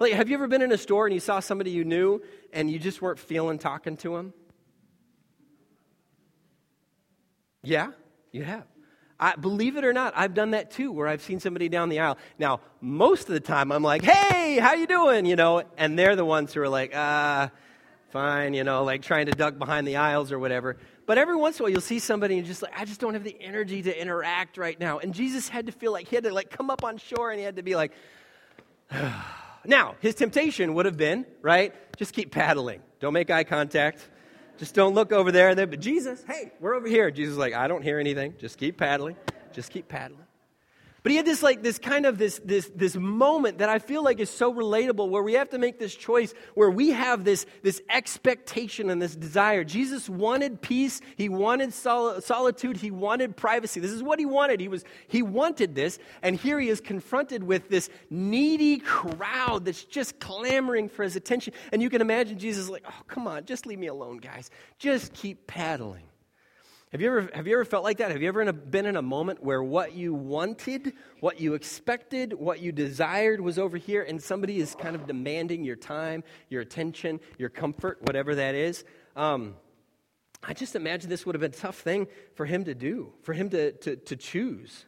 Like, 0.00 0.14
have 0.14 0.28
you 0.28 0.34
ever 0.34 0.48
been 0.48 0.62
in 0.62 0.72
a 0.72 0.78
store 0.78 1.06
and 1.06 1.14
you 1.14 1.20
saw 1.20 1.38
somebody 1.38 1.70
you 1.70 1.84
knew 1.84 2.20
and 2.52 2.68
you 2.68 2.80
just 2.80 3.00
weren't 3.00 3.20
feeling 3.20 3.58
talking 3.58 3.96
to 3.98 4.16
them? 4.16 4.34
Yeah, 7.62 7.92
you 8.32 8.42
have. 8.42 8.66
I, 9.20 9.36
believe 9.36 9.76
it 9.76 9.84
or 9.84 9.92
not, 9.92 10.14
I've 10.16 10.34
done 10.34 10.52
that 10.52 10.70
too, 10.70 10.90
where 10.90 11.06
I've 11.06 11.22
seen 11.22 11.38
somebody 11.38 11.68
down 11.68 11.90
the 11.90 12.00
aisle. 12.00 12.18
Now, 12.38 12.60
most 12.80 13.28
of 13.28 13.34
the 13.34 13.40
time, 13.40 13.70
I'm 13.70 13.82
like, 13.82 14.02
"Hey, 14.02 14.58
how 14.58 14.72
you 14.74 14.86
doing?" 14.86 15.26
You 15.26 15.36
know, 15.36 15.62
and 15.76 15.98
they're 15.98 16.16
the 16.16 16.24
ones 16.24 16.54
who 16.54 16.62
are 16.62 16.68
like, 16.68 16.92
"Ah, 16.94 17.42
uh, 17.42 17.48
fine," 18.08 18.54
you 18.54 18.64
know, 18.64 18.82
like 18.82 19.02
trying 19.02 19.26
to 19.26 19.32
duck 19.32 19.58
behind 19.58 19.86
the 19.86 19.96
aisles 19.96 20.32
or 20.32 20.38
whatever. 20.38 20.78
But 21.04 21.18
every 21.18 21.36
once 21.36 21.58
in 21.58 21.62
a 21.62 21.64
while, 21.64 21.70
you'll 21.70 21.80
see 21.82 21.98
somebody 21.98 22.38
and 22.38 22.46
just 22.46 22.62
like, 22.62 22.72
"I 22.74 22.86
just 22.86 23.00
don't 23.00 23.14
have 23.14 23.24
the 23.24 23.36
energy 23.40 23.82
to 23.82 24.00
interact 24.00 24.56
right 24.56 24.80
now." 24.80 24.98
And 24.98 25.12
Jesus 25.12 25.48
had 25.48 25.66
to 25.66 25.72
feel 25.72 25.92
like 25.92 26.08
he 26.08 26.16
had 26.16 26.24
to 26.24 26.32
like 26.32 26.50
come 26.50 26.70
up 26.70 26.82
on 26.82 26.96
shore 26.96 27.30
and 27.30 27.38
he 27.38 27.44
had 27.44 27.56
to 27.56 27.62
be 27.62 27.76
like, 27.76 27.92
Now, 29.64 29.96
his 30.00 30.14
temptation 30.14 30.74
would 30.74 30.86
have 30.86 30.96
been, 30.96 31.26
right? 31.42 31.74
Just 31.96 32.14
keep 32.14 32.32
paddling. 32.32 32.80
Don't 32.98 33.12
make 33.12 33.30
eye 33.30 33.44
contact. 33.44 34.08
Just 34.60 34.74
don't 34.74 34.94
look 34.94 35.10
over 35.10 35.32
there. 35.32 35.54
But 35.66 35.80
Jesus, 35.80 36.22
hey, 36.28 36.52
we're 36.60 36.74
over 36.74 36.86
here. 36.86 37.10
Jesus 37.10 37.38
like, 37.38 37.54
I 37.54 37.66
don't 37.66 37.82
hear 37.82 37.98
anything. 37.98 38.34
Just 38.38 38.58
keep 38.58 38.76
paddling. 38.76 39.16
Just 39.54 39.70
keep 39.70 39.88
paddling. 39.88 40.26
But 41.02 41.12
he 41.12 41.16
had 41.16 41.24
this 41.24 41.42
like 41.42 41.62
this 41.62 41.78
kind 41.78 42.04
of 42.04 42.18
this 42.18 42.40
this 42.44 42.70
this 42.74 42.94
moment 42.94 43.58
that 43.58 43.70
I 43.70 43.78
feel 43.78 44.04
like 44.04 44.20
is 44.20 44.28
so 44.28 44.52
relatable 44.52 45.08
where 45.08 45.22
we 45.22 45.34
have 45.34 45.48
to 45.50 45.58
make 45.58 45.78
this 45.78 45.94
choice 45.94 46.34
where 46.54 46.70
we 46.70 46.90
have 46.90 47.24
this 47.24 47.46
this 47.62 47.80
expectation 47.88 48.90
and 48.90 49.00
this 49.00 49.16
desire. 49.16 49.64
Jesus 49.64 50.08
wanted 50.10 50.60
peace, 50.60 51.00
he 51.16 51.28
wanted 51.28 51.72
sol- 51.72 52.20
solitude, 52.20 52.76
he 52.76 52.90
wanted 52.90 53.34
privacy. 53.34 53.80
This 53.80 53.92
is 53.92 54.02
what 54.02 54.18
he 54.18 54.26
wanted. 54.26 54.60
He 54.60 54.68
was 54.68 54.84
he 55.08 55.22
wanted 55.22 55.74
this 55.74 55.98
and 56.22 56.36
here 56.36 56.60
he 56.60 56.68
is 56.68 56.80
confronted 56.80 57.42
with 57.42 57.70
this 57.70 57.88
needy 58.10 58.78
crowd 58.78 59.64
that's 59.64 59.84
just 59.84 60.20
clamoring 60.20 60.90
for 60.90 61.02
his 61.02 61.16
attention. 61.16 61.54
And 61.72 61.80
you 61.80 61.88
can 61.88 62.02
imagine 62.02 62.38
Jesus 62.38 62.68
like, 62.68 62.84
"Oh, 62.86 63.02
come 63.06 63.26
on, 63.26 63.46
just 63.46 63.64
leave 63.64 63.78
me 63.78 63.86
alone, 63.86 64.18
guys. 64.18 64.50
Just 64.78 65.14
keep 65.14 65.46
paddling." 65.46 66.09
Have 66.92 67.00
you, 67.00 67.06
ever, 67.06 67.30
have 67.34 67.46
you 67.46 67.54
ever 67.54 67.64
felt 67.64 67.84
like 67.84 67.98
that? 67.98 68.10
Have 68.10 68.20
you 68.20 68.26
ever 68.26 68.52
been 68.52 68.84
in 68.84 68.96
a 68.96 69.02
moment 69.02 69.44
where 69.44 69.62
what 69.62 69.94
you 69.94 70.12
wanted, 70.12 70.92
what 71.20 71.40
you 71.40 71.54
expected, 71.54 72.32
what 72.32 72.58
you 72.58 72.72
desired 72.72 73.40
was 73.40 73.60
over 73.60 73.76
here, 73.76 74.02
and 74.02 74.20
somebody 74.20 74.58
is 74.58 74.74
kind 74.74 74.96
of 74.96 75.06
demanding 75.06 75.62
your 75.62 75.76
time, 75.76 76.24
your 76.48 76.62
attention, 76.62 77.20
your 77.38 77.48
comfort, 77.48 77.98
whatever 78.02 78.34
that 78.34 78.56
is? 78.56 78.84
Um, 79.14 79.54
I 80.42 80.52
just 80.52 80.74
imagine 80.74 81.08
this 81.08 81.24
would 81.24 81.36
have 81.36 81.42
been 81.42 81.52
a 81.52 81.54
tough 81.54 81.78
thing 81.78 82.08
for 82.34 82.44
him 82.44 82.64
to 82.64 82.74
do, 82.74 83.12
for 83.22 83.34
him 83.34 83.50
to, 83.50 83.70
to, 83.70 83.94
to 83.94 84.16
choose. 84.16 84.84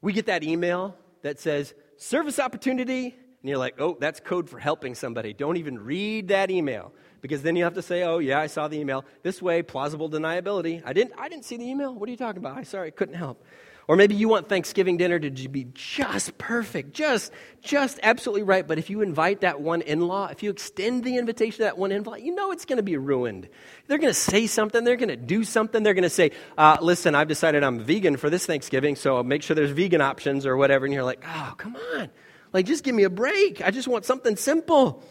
We 0.00 0.14
get 0.14 0.24
that 0.24 0.42
email 0.42 0.96
that 1.20 1.38
says, 1.38 1.74
service 1.98 2.38
opportunity, 2.38 3.14
and 3.42 3.48
you're 3.48 3.58
like, 3.58 3.80
oh, 3.80 3.96
that's 3.98 4.20
code 4.20 4.50
for 4.50 4.58
helping 4.58 4.94
somebody. 4.94 5.32
Don't 5.32 5.56
even 5.56 5.78
read 5.78 6.28
that 6.28 6.50
email 6.50 6.92
because 7.22 7.42
then 7.42 7.56
you 7.56 7.64
have 7.64 7.74
to 7.74 7.82
say, 7.82 8.02
oh, 8.02 8.18
yeah, 8.18 8.40
I 8.40 8.46
saw 8.46 8.68
the 8.68 8.78
email. 8.78 9.04
This 9.22 9.40
way, 9.40 9.62
plausible 9.62 10.10
deniability. 10.10 10.82
I 10.84 10.92
didn't, 10.92 11.14
I 11.18 11.28
didn't 11.28 11.44
see 11.44 11.56
the 11.56 11.68
email. 11.68 11.94
What 11.94 12.08
are 12.08 12.12
you 12.12 12.18
talking 12.18 12.38
about? 12.38 12.56
I 12.56 12.62
sorry, 12.64 12.90
couldn't 12.90 13.14
help. 13.14 13.42
Or 13.88 13.96
maybe 13.96 14.14
you 14.14 14.28
want 14.28 14.48
Thanksgiving 14.48 14.98
dinner 14.98 15.18
to 15.18 15.48
be 15.48 15.66
just 15.74 16.38
perfect, 16.38 16.92
just, 16.92 17.32
just 17.60 17.98
absolutely 18.04 18.44
right. 18.44 18.64
But 18.64 18.78
if 18.78 18.88
you 18.88 19.00
invite 19.00 19.40
that 19.40 19.60
one 19.60 19.82
in 19.82 20.06
law, 20.06 20.28
if 20.28 20.44
you 20.44 20.50
extend 20.50 21.02
the 21.02 21.16
invitation 21.16 21.56
to 21.56 21.62
that 21.64 21.76
one 21.76 21.90
in 21.90 22.04
law, 22.04 22.14
you 22.14 22.32
know 22.32 22.52
it's 22.52 22.66
going 22.66 22.76
to 22.76 22.84
be 22.84 22.96
ruined. 22.96 23.48
They're 23.88 23.98
going 23.98 24.12
to 24.12 24.14
say 24.14 24.46
something, 24.46 24.84
they're 24.84 24.94
going 24.94 25.08
to 25.08 25.16
do 25.16 25.42
something, 25.42 25.82
they're 25.82 25.94
going 25.94 26.04
to 26.04 26.10
say, 26.10 26.30
uh, 26.56 26.76
listen, 26.80 27.16
I've 27.16 27.26
decided 27.26 27.64
I'm 27.64 27.80
vegan 27.80 28.16
for 28.16 28.30
this 28.30 28.46
Thanksgiving, 28.46 28.94
so 28.94 29.24
make 29.24 29.42
sure 29.42 29.56
there's 29.56 29.72
vegan 29.72 30.02
options 30.02 30.46
or 30.46 30.56
whatever. 30.56 30.84
And 30.84 30.94
you're 30.94 31.02
like, 31.02 31.24
oh, 31.26 31.54
come 31.56 31.76
on. 31.96 32.10
Like, 32.52 32.66
just 32.66 32.82
give 32.82 32.94
me 32.94 33.04
a 33.04 33.10
break. 33.10 33.62
I 33.62 33.70
just 33.70 33.86
want 33.86 34.04
something 34.04 34.36
simple. 34.36 35.02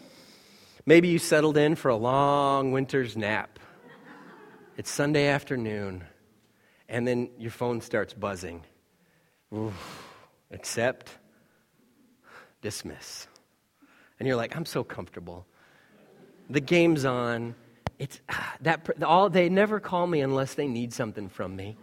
Maybe 0.86 1.08
you 1.08 1.18
settled 1.18 1.56
in 1.56 1.74
for 1.74 1.88
a 1.88 1.96
long 1.96 2.72
winter's 2.72 3.16
nap. 3.16 3.58
It's 4.76 4.90
Sunday 4.90 5.26
afternoon, 5.26 6.04
and 6.88 7.06
then 7.06 7.30
your 7.38 7.50
phone 7.50 7.80
starts 7.80 8.14
buzzing. 8.14 8.62
Oof, 9.54 9.74
accept, 10.50 11.10
dismiss. 12.62 13.26
And 14.18 14.26
you're 14.26 14.36
like, 14.36 14.56
I'm 14.56 14.66
so 14.66 14.84
comfortable. 14.84 15.46
The 16.48 16.60
game's 16.60 17.04
on. 17.04 17.54
It's 17.98 18.20
ah, 18.30 18.54
that 18.62 19.02
all 19.02 19.28
they 19.28 19.48
never 19.48 19.80
call 19.80 20.06
me 20.06 20.20
unless 20.20 20.54
they 20.54 20.66
need 20.66 20.92
something 20.92 21.28
from 21.28 21.56
me. 21.56 21.76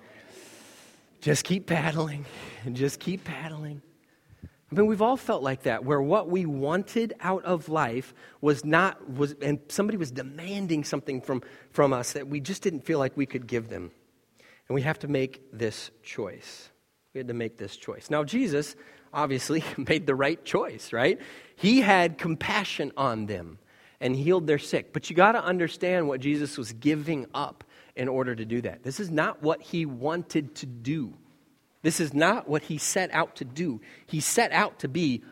Just 1.22 1.44
keep 1.44 1.68
paddling 1.68 2.26
and 2.66 2.76
just 2.76 3.00
keep 3.00 3.24
paddling. 3.24 3.82
I 4.71 4.75
mean, 4.75 4.88
we've 4.88 5.01
all 5.01 5.15
felt 5.15 5.43
like 5.43 5.63
that, 5.63 5.86
where 5.86 6.01
what 6.01 6.29
we 6.29 6.45
wanted 6.45 7.13
out 7.21 7.45
of 7.45 7.69
life 7.69 8.13
was 8.41 8.65
not, 8.65 9.09
was, 9.09 9.33
and 9.41 9.59
somebody 9.69 9.97
was 9.97 10.12
demanding 10.12 10.83
something 10.83 11.21
from, 11.21 11.41
from 11.71 11.93
us 11.93 12.13
that 12.13 12.27
we 12.27 12.41
just 12.41 12.63
didn't 12.63 12.81
feel 12.81 13.00
like 13.00 13.15
we 13.15 13.25
could 13.25 13.47
give 13.47 13.69
them. 13.69 13.91
And 14.67 14.75
we 14.75 14.81
have 14.81 15.00
to 15.00 15.07
make 15.07 15.41
this 15.53 15.89
choice. 16.03 16.69
We 17.13 17.19
had 17.19 17.29
to 17.29 17.33
make 17.33 17.57
this 17.57 17.77
choice. 17.77 18.09
Now, 18.09 18.25
Jesus 18.25 18.75
obviously 19.13 19.63
made 19.77 20.05
the 20.05 20.15
right 20.15 20.43
choice, 20.43 20.91
right? 20.91 21.19
He 21.55 21.79
had 21.79 22.17
compassion 22.17 22.91
on 22.97 23.27
them 23.27 23.59
and 24.01 24.15
healed 24.15 24.47
their 24.47 24.59
sick. 24.59 24.91
But 24.91 25.09
you 25.09 25.15
got 25.15 25.31
to 25.31 25.43
understand 25.43 26.09
what 26.09 26.19
Jesus 26.19 26.57
was 26.57 26.74
giving 26.74 27.25
up 27.33 27.63
in 27.95 28.09
order 28.09 28.36
to 28.36 28.45
do 28.45 28.62
that. 28.62 28.83
This 28.83 29.00
is 29.00 29.09
not 29.09 29.41
what 29.41 29.62
he 29.62 29.86
wanted 29.86 30.55
to 30.55 30.65
do. 30.65 31.13
This 31.81 32.00
is 32.00 32.13
not 32.13 32.48
what 32.48 32.63
he 32.63 32.77
set 32.77 33.12
out 33.12 33.36
to 33.38 33.46
do. 33.46 33.81
He 34.05 34.19
set 34.19 34.51
out 34.51 34.79
to 34.79 34.88
be 34.88 35.24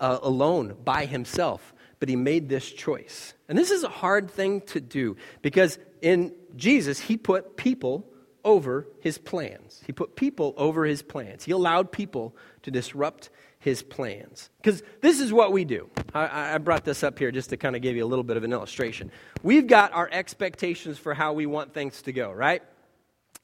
uh, 0.00 0.18
alone 0.22 0.76
by 0.84 1.06
himself, 1.06 1.74
but 2.00 2.08
he 2.08 2.16
made 2.16 2.48
this 2.48 2.70
choice. 2.70 3.34
And 3.48 3.58
this 3.58 3.70
is 3.70 3.82
a 3.82 3.88
hard 3.88 4.30
thing 4.30 4.60
to 4.62 4.80
do 4.80 5.16
because 5.42 5.78
in 6.00 6.32
Jesus, 6.56 7.00
he 7.00 7.16
put 7.16 7.56
people 7.56 8.06
over 8.44 8.86
his 9.00 9.18
plans. 9.18 9.82
He 9.86 9.92
put 9.92 10.16
people 10.16 10.54
over 10.56 10.84
his 10.84 11.02
plans. 11.02 11.44
He 11.44 11.52
allowed 11.52 11.90
people 11.90 12.36
to 12.62 12.70
disrupt 12.70 13.30
his 13.58 13.82
plans. 13.82 14.50
Because 14.62 14.82
this 15.00 15.20
is 15.20 15.32
what 15.32 15.52
we 15.52 15.64
do. 15.64 15.90
I, 16.14 16.54
I, 16.54 16.58
brought 16.58 16.84
this 16.84 17.02
up 17.02 17.18
here 17.18 17.32
just 17.32 17.50
to 17.50 17.56
kind 17.56 17.74
of 17.74 17.82
give 17.82 17.96
you 17.96 18.04
a 18.04 18.06
little 18.06 18.22
bit 18.22 18.36
of 18.36 18.44
an 18.44 18.52
illustration. 18.52 19.10
We've 19.42 19.66
got 19.66 19.92
our 19.92 20.08
expectations 20.10 20.96
for 20.96 21.12
how 21.12 21.32
we 21.32 21.46
want 21.46 21.74
things 21.74 22.02
to 22.02 22.12
go, 22.12 22.30
right? 22.30 22.62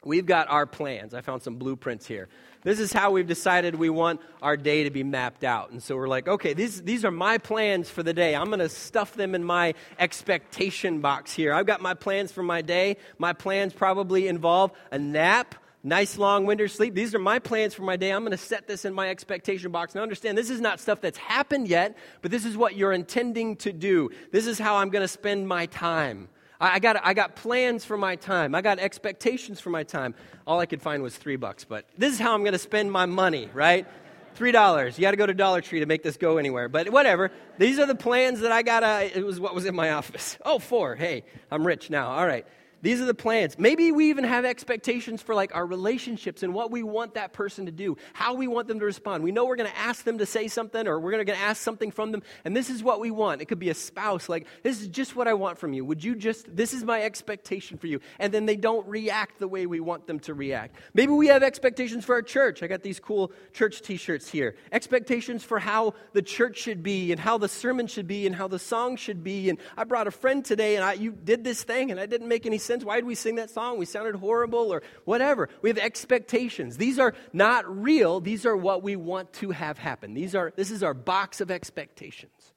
We've 0.05 0.27
got 0.27 0.49
our 0.49 0.67
plans. 0.67 1.15
I 1.15 1.23
found 1.23 1.43
some 1.43 1.57
blueprints 1.57 2.07
here. 2.07 2.29
This 2.63 2.81
is 2.81 2.93
how 2.93 3.11
we've 3.11 3.27
decided 3.27 3.75
we 3.75 3.91
want 3.91 4.21
our 4.41 4.57
day 4.57 4.85
to 4.85 4.91
be 4.91 5.03
mapped 5.03 5.45
out. 5.45 5.71
And 5.71 5.83
so 5.83 5.97
we're 5.97 6.09
like, 6.09 6.29
okay, 6.29 6.55
these, 6.55 6.83
these 6.83 7.05
are 7.05 7.11
my 7.11 7.39
plans 7.39 7.91
for 7.91 8.03
the 8.03 8.15
day. 8.15 8.35
I'm 8.35 8.47
going 8.47 8.59
to 8.59 8.69
stuff 8.71 9.15
them 9.15 9.35
in 9.35 9.45
my 9.45 9.75
expectation 9.99 11.01
box 11.01 11.33
here. 11.35 11.53
I've 11.53 11.67
got 11.67 11.83
my 11.83 11.95
plans 11.95 12.33
for 12.33 12.43
my 12.43 12.63
day. 12.63 12.97
My 13.19 13.35
plans 13.35 13.75
probably 13.75 14.29
involve 14.29 14.73
a 14.91 14.99
nap, 14.99 15.55
nice 15.83 16.17
long 16.17 16.47
winter 16.47 16.69
sleep. 16.69 16.95
These 16.95 17.15
are 17.15 17.19
my 17.19 17.39
plans 17.39 17.75
for 17.75 17.83
my 17.83 17.97
day. 17.97 18.11
I'm 18.11 18.23
going 18.23 18.31
to 18.31 18.39
set 18.39 18.67
this 18.67 18.87
in 18.87 18.95
my 18.95 19.11
expectation 19.11 19.71
box. 19.71 19.95
Now, 19.95 20.03
understand, 20.03 20.39
this 20.39 20.49
is 20.49 20.61
not 20.61 20.81
stuff 20.81 21.03
that's 21.03 21.19
happened 21.19 21.69
yet, 21.69 21.97
but 22.23 22.31
this 22.31 22.47
is 22.47 22.57
what 22.57 22.77
you're 22.77 22.93
intending 22.95 23.57
to 23.57 23.73
do. 23.73 24.11
This 24.33 24.47
is 24.47 24.59
how 24.59 24.77
I'm 24.77 24.89
going 24.89 25.05
to 25.05 25.09
spend 25.09 25.47
my 25.47 25.67
time. 25.67 26.29
I 26.73 26.79
got, 26.79 27.01
I 27.05 27.15
got 27.15 27.37
plans 27.37 27.85
for 27.85 27.97
my 27.97 28.17
time. 28.17 28.55
I 28.55 28.63
got 28.63 28.79
expectations 28.79 29.61
for 29.61 29.71
my 29.71 29.83
time. 29.83 30.15
All 30.47 30.61
I 30.61 30.67
could 30.67 30.83
find 30.83 31.03
was 31.03 31.17
three 31.17 31.37
bucks, 31.37 31.65
but 31.65 31.87
this 31.99 32.13
is 32.13 32.19
how 32.19 32.35
I'm 32.35 32.41
going 32.41 32.53
to 32.53 32.59
spend 32.59 32.93
my 32.93 33.07
money, 33.07 33.49
right? 33.53 33.87
Three 34.35 34.53
dollars. 34.53 34.99
You 34.99 35.03
got 35.03 35.13
to 35.13 35.17
go 35.17 35.27
to 35.27 35.35
Dollar 35.35 35.61
Tree 35.61 35.81
to 35.81 35.87
make 35.87 36.03
this 36.03 36.17
go 36.17 36.39
anywhere. 36.39 36.69
But 36.69 36.91
whatever. 36.91 37.31
These 37.59 37.79
are 37.79 37.87
the 37.87 37.95
plans 37.95 38.41
that 38.41 38.51
I 38.51 38.63
got. 38.63 38.83
It 39.15 39.25
was 39.25 39.39
what 39.39 39.55
was 39.55 39.65
in 39.65 39.75
my 39.75 39.93
office. 39.93 40.37
Oh, 40.45 40.59
four. 40.59 40.97
Hey, 40.97 41.25
I'm 41.51 41.67
rich 41.67 41.89
now. 41.89 42.11
All 42.11 42.27
right. 42.27 42.47
These 42.85 43.01
are 43.01 43.07
the 43.07 43.15
plans. 43.15 43.59
Maybe 43.59 43.93
we 43.93 44.11
even 44.11 44.25
have 44.25 44.45
expectations 44.45 45.23
for 45.23 45.35
like 45.35 45.57
our 45.57 45.65
relationships 45.65 46.43
and 46.43 46.53
what 46.53 46.71
we 46.71 46.83
want 46.83 47.15
that 47.15 47.33
person 47.33 47.65
to 47.65 47.73
do, 47.73 47.97
how 48.13 48.35
we 48.35 48.47
want 48.47 48.69
them 48.69 48.79
to 48.79 48.85
respond. 48.85 49.25
We 49.25 49.33
know 49.33 49.47
we're 49.47 49.57
going 49.57 49.71
to 49.71 49.79
ask 49.79 50.05
them 50.05 50.19
to 50.19 50.27
say 50.27 50.49
something 50.49 50.87
or 50.87 51.01
we're 51.01 51.13
going 51.13 51.25
to 51.25 51.35
ask 51.35 51.63
something 51.63 51.91
from 51.91 52.13
them, 52.13 52.23
and 52.45 52.55
this 52.55 52.69
is 52.69 52.83
what 52.83 53.01
we 53.01 53.11
want. 53.11 53.41
It 53.41 53.47
could 53.47 53.59
be 53.59 53.71
a 53.71 53.75
spouse, 53.75 54.29
like, 54.29 54.47
this 54.63 54.83
is 54.83 54.89
just 54.89 55.17
what 55.17 55.27
I 55.27 55.33
want 55.33 55.57
from 55.57 55.73
you. 55.73 55.83
Would 55.87 56.05
you 56.05 56.15
just, 56.15 56.55
this 56.55 56.75
is 56.75 56.85
my 56.85 57.01
expectation 57.01 57.79
for 57.79 57.87
you. 57.87 58.01
And 58.19 58.35
then 58.35 58.45
they 58.45 58.57
don't 58.57 58.87
react 58.87 59.39
the 59.39 59.49
way 59.49 59.65
we 59.65 59.81
want 59.81 60.07
them 60.07 60.21
to 60.21 60.35
react. 60.35 60.77
Maybe 60.93 61.13
we 61.13 61.29
have 61.29 61.43
expectations 61.43 62.05
for 62.05 62.15
our 62.17 62.23
church. 62.23 62.63
I 62.63 62.67
got 62.67 62.83
these 62.83 63.01
cool 63.01 63.33
church 63.55 63.81
t 63.81 63.97
shirts 63.97 64.29
here. 64.29 64.57
Expectations 64.73 65.43
for 65.43 65.59
how 65.59 65.95
the 66.13 66.21
church 66.21 66.59
should 66.59 66.83
be 66.83 67.13
and 67.13 67.21
how 67.21 67.39
the 67.39 67.49
sermon 67.49 67.87
should 67.87 68.07
be 68.07 68.27
and 68.27 68.37
how 68.37 68.47
the 68.47 68.59
song 68.59 68.97
should 68.97 69.25
be. 69.25 69.49
And 69.49 69.59
I 69.75 69.85
brought 69.85 70.07
a 70.07 70.11
friend 70.11 70.45
today 70.45 70.77
and 70.77 70.85
I, 70.85 70.93
you 70.93 71.13
did 71.13 71.45
this 71.45 71.63
thing 71.63 71.91
and 71.91 71.99
I 71.99 72.05
didn't 72.05 72.29
make 72.29 72.45
any 72.45 72.59
sense 72.59 72.74
sense. 72.75 72.85
Why 72.85 72.97
did 72.97 73.05
we 73.05 73.15
sing 73.15 73.37
that 73.37 73.51
song? 73.51 73.79
We 73.79 73.87
sounded 73.87 74.17
horrible 74.17 74.73
or 74.73 74.83
whatever. 75.05 75.49
We 75.63 75.71
have 75.71 75.79
expectations. 75.79 76.77
These 76.77 76.99
are 76.99 77.15
not 77.33 77.65
real. 77.83 78.21
These 78.21 78.45
are 78.47 78.57
what 78.57 78.83
we 78.83 78.97
want 78.97 79.33
to 79.35 79.51
have 79.53 79.79
happen. 79.79 80.15
These 80.15 80.35
are, 80.35 80.53
this 80.57 80.71
is 80.71 80.83
our 80.83 80.95
box 80.95 81.41
of 81.41 81.51
expectations. 81.51 82.55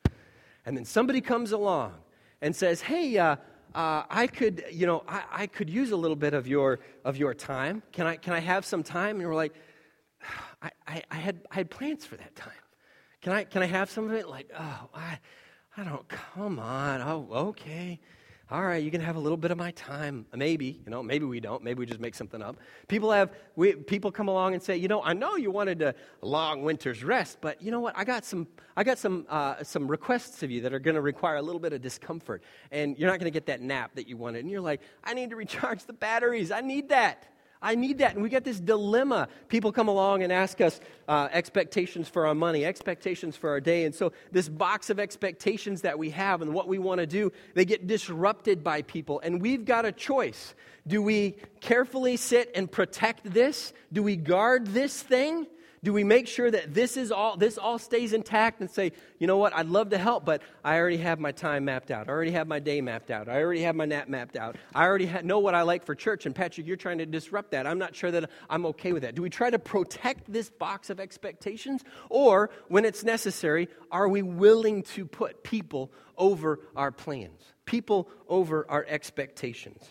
And 0.66 0.76
then 0.76 0.86
somebody 0.86 1.22
comes 1.22 1.52
along 1.52 1.94
and 2.42 2.56
says, 2.56 2.82
hey, 2.82 3.18
uh, 3.18 3.38
uh, 3.76 4.04
I 4.10 4.28
could, 4.28 4.66
you 4.72 4.88
know, 4.88 5.04
I, 5.08 5.24
I, 5.32 5.48
could 5.48 5.70
use 5.70 5.92
a 5.92 5.96
little 5.96 6.16
bit 6.16 6.34
of 6.34 6.48
your, 6.48 6.80
of 7.06 7.18
your 7.18 7.34
time. 7.34 7.84
Can 7.92 8.08
I, 8.08 8.16
can 8.16 8.34
I 8.34 8.40
have 8.40 8.66
some 8.66 8.82
time? 8.82 9.20
And 9.20 9.28
we're 9.28 9.36
like, 9.36 9.54
I, 10.62 10.72
I, 10.88 11.04
I, 11.12 11.16
had, 11.16 11.42
I 11.52 11.56
had 11.56 11.70
plans 11.70 12.06
for 12.06 12.16
that 12.16 12.36
time. 12.36 12.52
Can 13.22 13.34
I, 13.34 13.44
can 13.44 13.62
I 13.62 13.66
have 13.66 13.92
some 13.92 14.06
of 14.06 14.14
it? 14.14 14.28
Like, 14.28 14.50
oh, 14.58 14.90
I, 14.96 15.20
I 15.76 15.84
don't, 15.84 16.08
come 16.08 16.58
on. 16.60 17.02
Oh, 17.02 17.28
okay 17.50 18.00
all 18.50 18.64
right, 18.64 18.82
you 18.82 18.92
can 18.92 19.02
have 19.02 19.18
a 19.18 19.20
little 19.20 19.38
bit 19.38 19.52
of 19.52 19.58
my 19.58 19.72
time. 19.72 20.26
Maybe, 20.34 20.80
you 20.86 20.90
know, 20.90 21.04
maybe 21.04 21.26
we 21.26 21.42
don't. 21.42 21.62
Maybe 21.62 21.80
we 21.80 21.86
just 21.86 22.00
make 22.00 22.16
something 22.16 22.42
up. 22.42 22.56
People 22.88 23.12
have, 23.12 23.32
we, 23.58 23.74
people 23.74 24.10
come 24.10 24.30
along 24.30 24.54
and 24.54 24.64
say, 24.64 24.78
you 24.78 24.88
know, 24.88 25.04
I 25.04 25.12
know 25.12 25.36
you 25.36 25.52
wanted 25.52 25.82
a 25.82 25.94
long 26.22 26.64
winter's 26.64 27.04
rest, 27.04 27.40
but 27.42 27.62
you 27.62 27.72
know 27.72 27.82
what? 27.82 27.98
I 27.98 28.06
got 28.06 28.24
some, 28.24 28.48
I 28.78 28.86
got 28.86 29.00
some, 29.00 29.26
uh, 29.28 29.64
some 29.64 29.86
requests 29.86 30.44
of 30.44 30.52
you 30.52 30.62
that 30.62 30.74
are 30.74 30.80
going 30.80 30.96
to 30.96 31.02
require 31.02 31.36
a 31.36 31.42
little 31.42 31.60
bit 31.60 31.74
of 31.74 31.82
discomfort, 31.82 32.42
and 32.72 32.98
you're 32.98 33.10
not 33.10 33.20
going 33.20 33.32
to 33.32 33.36
get 33.36 33.48
that 33.48 33.60
nap 33.60 33.92
that 33.96 34.08
you 34.08 34.16
wanted. 34.16 34.40
And 34.40 34.50
you're 34.50 34.62
like, 34.62 34.80
I 35.04 35.14
need 35.14 35.32
to 35.32 35.36
recharge 35.36 35.84
the 35.84 35.94
batteries. 35.94 36.50
I 36.50 36.62
need 36.62 36.88
that. 36.90 37.28
I 37.62 37.76
need 37.76 38.00
that. 38.00 38.14
And 38.14 38.24
we 38.24 38.30
get 38.30 38.44
this 38.44 38.60
dilemma. 38.60 39.28
People 39.48 39.72
come 39.72 39.88
along 39.88 40.24
and 40.24 40.32
ask 40.32 40.62
us 40.62 40.80
uh, 41.08 41.28
expectations 41.32 42.08
for 42.08 42.28
our 42.28 42.36
money, 42.36 42.66
expectations 42.66 43.36
for 43.36 43.50
our 43.50 43.60
day. 43.60 43.86
And 43.86 43.96
so, 43.96 44.14
this 44.32 44.48
box 44.48 44.90
of 44.90 45.00
expectations 45.00 45.82
that 45.82 45.98
we 45.98 46.10
have 46.12 46.42
and 46.42 46.54
what 46.54 46.68
we 46.68 46.80
want 46.80 47.00
to 47.00 47.08
do, 47.08 47.32
they 47.56 47.66
get 47.66 47.88
disrupted 47.88 48.64
by 48.64 48.84
people. 48.84 49.20
And 49.22 49.42
we've 49.42 49.66
got 49.66 49.86
a 49.86 49.92
choice. 49.92 50.54
Do 50.86 51.02
we 51.02 51.36
carefully 51.60 52.18
sit 52.18 52.52
and 52.56 52.72
protect 52.72 53.32
this? 53.34 53.74
Do 53.92 54.04
we 54.04 54.16
guard 54.16 54.68
this 54.68 55.02
thing? 55.02 55.48
Do 55.84 55.94
we 55.94 56.04
make 56.04 56.28
sure 56.28 56.50
that 56.50 56.74
this 56.74 56.98
is 56.98 57.12
all 57.12 57.38
this 57.38 57.58
all 57.58 57.78
stays 57.78 58.12
intact 58.12 58.62
and 58.62 58.70
say, 58.70 58.94
you 59.20 59.28
know 59.28 59.38
what, 59.38 59.56
I'd 59.56 59.68
love 59.68 59.92
to 59.92 59.98
help, 59.98 60.26
but 60.26 60.42
I 60.64 60.78
already 60.78 60.98
have 60.98 61.20
my 61.20 61.32
time 61.32 61.66
mapped 61.66 61.92
out. 61.92 62.10
I 62.10 62.12
already 62.12 62.32
have 62.32 62.48
my 62.48 62.60
day 62.60 62.82
mapped 62.82 63.12
out. 63.12 63.30
I 63.30 63.40
already 63.42 63.62
have 63.62 63.76
my 63.76 63.86
nap 63.86 64.10
mapped 64.10 64.36
out. 64.38 64.56
I 64.74 64.86
already 64.86 65.06
ha- 65.06 65.22
know 65.24 65.40
what 65.40 65.54
I 65.54 65.62
like 65.62 65.86
for 65.86 65.94
church. 65.94 66.26
And 66.26 66.34
Patrick, 66.34 66.66
you're 66.66 66.78
trying 66.78 66.98
to 66.98 67.06
disrupt 67.06 67.52
that. 67.52 67.68
I'm 67.68 67.78
not 67.78 67.96
sure 67.96 68.10
that 68.10 68.30
I'm 68.50 68.66
okay 68.68 68.92
with 68.92 69.04
that. 69.04 69.14
Do 69.14 69.22
we 69.22 69.30
try 69.30 69.50
to 69.50 69.60
protect 69.60 70.32
this 70.32 70.50
box 70.50 70.90
of 70.90 71.00
expectations? 71.00 71.84
Or 72.10 72.50
when 72.70 72.84
it's 72.84 73.04
necessary, 73.04 73.70
are 73.92 74.10
we 74.10 74.24
willing 74.24 74.82
to 74.84 75.06
put 75.06 75.44
people 75.44 75.92
over 76.18 76.60
our 76.76 76.92
plans? 76.92 77.42
People 77.66 78.10
over 78.28 78.66
our 78.70 78.86
expectations? 78.88 79.84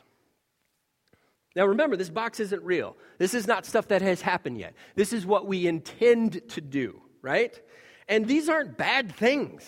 Now 1.56 1.64
remember, 1.64 1.96
this 1.96 2.10
box 2.10 2.38
isn't 2.38 2.62
real. 2.62 2.96
This 3.16 3.32
is 3.32 3.46
not 3.46 3.64
stuff 3.64 3.88
that 3.88 4.02
has 4.02 4.20
happened 4.20 4.58
yet. 4.58 4.74
This 4.94 5.14
is 5.14 5.24
what 5.24 5.46
we 5.46 5.66
intend 5.66 6.46
to 6.50 6.60
do, 6.60 7.00
right? 7.22 7.58
And 8.08 8.26
these 8.26 8.50
aren't 8.50 8.76
bad 8.76 9.16
things. 9.16 9.66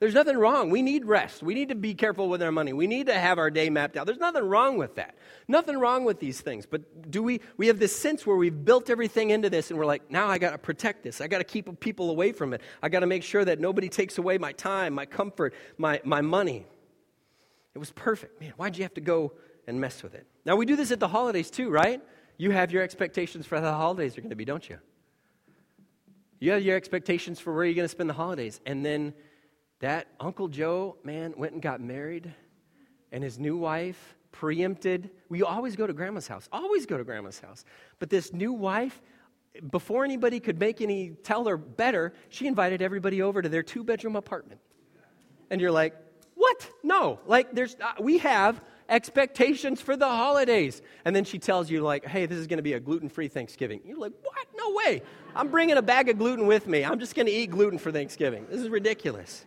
There's 0.00 0.14
nothing 0.14 0.38
wrong. 0.38 0.70
We 0.70 0.80
need 0.80 1.04
rest. 1.04 1.42
We 1.42 1.54
need 1.54 1.68
to 1.68 1.74
be 1.74 1.92
careful 1.92 2.28
with 2.28 2.40
our 2.40 2.52
money. 2.52 2.72
We 2.72 2.86
need 2.86 3.08
to 3.08 3.14
have 3.14 3.36
our 3.36 3.50
day 3.50 3.68
mapped 3.68 3.96
out. 3.96 4.06
There's 4.06 4.18
nothing 4.18 4.44
wrong 4.44 4.78
with 4.78 4.94
that. 4.94 5.16
Nothing 5.48 5.76
wrong 5.76 6.04
with 6.04 6.18
these 6.18 6.40
things. 6.40 6.66
But 6.66 7.10
do 7.10 7.22
we 7.22 7.40
we 7.56 7.66
have 7.66 7.78
this 7.78 7.94
sense 7.94 8.24
where 8.24 8.36
we've 8.36 8.64
built 8.64 8.90
everything 8.90 9.30
into 9.30 9.50
this 9.50 9.70
and 9.70 9.78
we're 9.78 9.86
like, 9.86 10.10
now 10.10 10.28
I 10.28 10.38
got 10.38 10.52
to 10.52 10.58
protect 10.58 11.02
this. 11.02 11.20
I 11.20 11.26
got 11.26 11.38
to 11.38 11.44
keep 11.44 11.80
people 11.80 12.10
away 12.10 12.32
from 12.32 12.54
it. 12.54 12.62
I 12.80 12.88
got 12.88 13.00
to 13.00 13.06
make 13.06 13.24
sure 13.24 13.44
that 13.44 13.58
nobody 13.58 13.88
takes 13.88 14.18
away 14.18 14.38
my 14.38 14.52
time, 14.52 14.94
my 14.94 15.04
comfort, 15.04 15.52
my 15.76 16.00
my 16.04 16.22
money. 16.22 16.64
It 17.74 17.78
was 17.78 17.90
perfect. 17.90 18.40
Man, 18.40 18.54
why'd 18.56 18.76
you 18.76 18.84
have 18.84 18.94
to 18.94 19.00
go 19.00 19.32
and 19.68 19.80
mess 19.80 20.02
with 20.02 20.14
it. 20.14 20.26
Now, 20.44 20.56
we 20.56 20.66
do 20.66 20.74
this 20.74 20.90
at 20.90 20.98
the 20.98 21.08
holidays 21.08 21.50
too, 21.50 21.70
right? 21.70 22.00
You 22.38 22.50
have 22.50 22.72
your 22.72 22.82
expectations 22.82 23.46
for 23.46 23.56
how 23.56 23.62
the 23.62 23.72
holidays 23.72 24.16
are 24.16 24.22
going 24.22 24.30
to 24.30 24.36
be, 24.36 24.44
don't 24.44 24.68
you? 24.68 24.78
You 26.40 26.52
have 26.52 26.62
your 26.62 26.76
expectations 26.76 27.38
for 27.38 27.54
where 27.54 27.64
you're 27.64 27.74
going 27.74 27.84
to 27.84 27.90
spend 27.90 28.08
the 28.08 28.14
holidays. 28.14 28.60
And 28.64 28.84
then 28.84 29.12
that 29.80 30.08
Uncle 30.18 30.48
Joe, 30.48 30.96
man, 31.04 31.34
went 31.36 31.52
and 31.52 31.60
got 31.60 31.80
married, 31.80 32.32
and 33.12 33.22
his 33.22 33.38
new 33.38 33.56
wife 33.56 34.16
preempted. 34.32 35.10
We 35.28 35.42
always 35.42 35.76
go 35.76 35.86
to 35.86 35.92
grandma's 35.92 36.26
house, 36.26 36.48
always 36.50 36.86
go 36.86 36.96
to 36.96 37.04
grandma's 37.04 37.38
house. 37.38 37.64
But 37.98 38.08
this 38.08 38.32
new 38.32 38.52
wife, 38.52 39.02
before 39.70 40.04
anybody 40.04 40.40
could 40.40 40.58
make 40.58 40.80
any 40.80 41.10
tell 41.10 41.44
her 41.44 41.56
better, 41.56 42.14
she 42.30 42.46
invited 42.46 42.80
everybody 42.80 43.20
over 43.20 43.42
to 43.42 43.48
their 43.48 43.62
two 43.62 43.84
bedroom 43.84 44.16
apartment. 44.16 44.60
And 45.50 45.60
you're 45.60 45.72
like, 45.72 45.94
what? 46.34 46.70
No. 46.82 47.18
Like, 47.26 47.52
there's, 47.52 47.76
uh, 47.80 48.00
we 48.00 48.18
have 48.18 48.62
expectations 48.88 49.80
for 49.80 49.96
the 49.96 50.06
holidays. 50.06 50.82
And 51.04 51.14
then 51.14 51.24
she 51.24 51.38
tells 51.38 51.70
you, 51.70 51.82
like, 51.82 52.04
hey, 52.04 52.26
this 52.26 52.38
is 52.38 52.46
going 52.46 52.58
to 52.58 52.62
be 52.62 52.72
a 52.72 52.80
gluten 52.80 53.08
free 53.08 53.28
Thanksgiving. 53.28 53.80
You're 53.84 53.98
like, 53.98 54.12
what? 54.22 54.46
No 54.56 54.72
way. 54.72 55.02
I'm 55.34 55.48
bringing 55.48 55.76
a 55.76 55.82
bag 55.82 56.08
of 56.08 56.18
gluten 56.18 56.46
with 56.46 56.66
me. 56.66 56.84
I'm 56.84 56.98
just 56.98 57.14
going 57.14 57.26
to 57.26 57.32
eat 57.32 57.50
gluten 57.50 57.78
for 57.78 57.92
Thanksgiving. 57.92 58.46
This 58.50 58.60
is 58.60 58.68
ridiculous. 58.68 59.44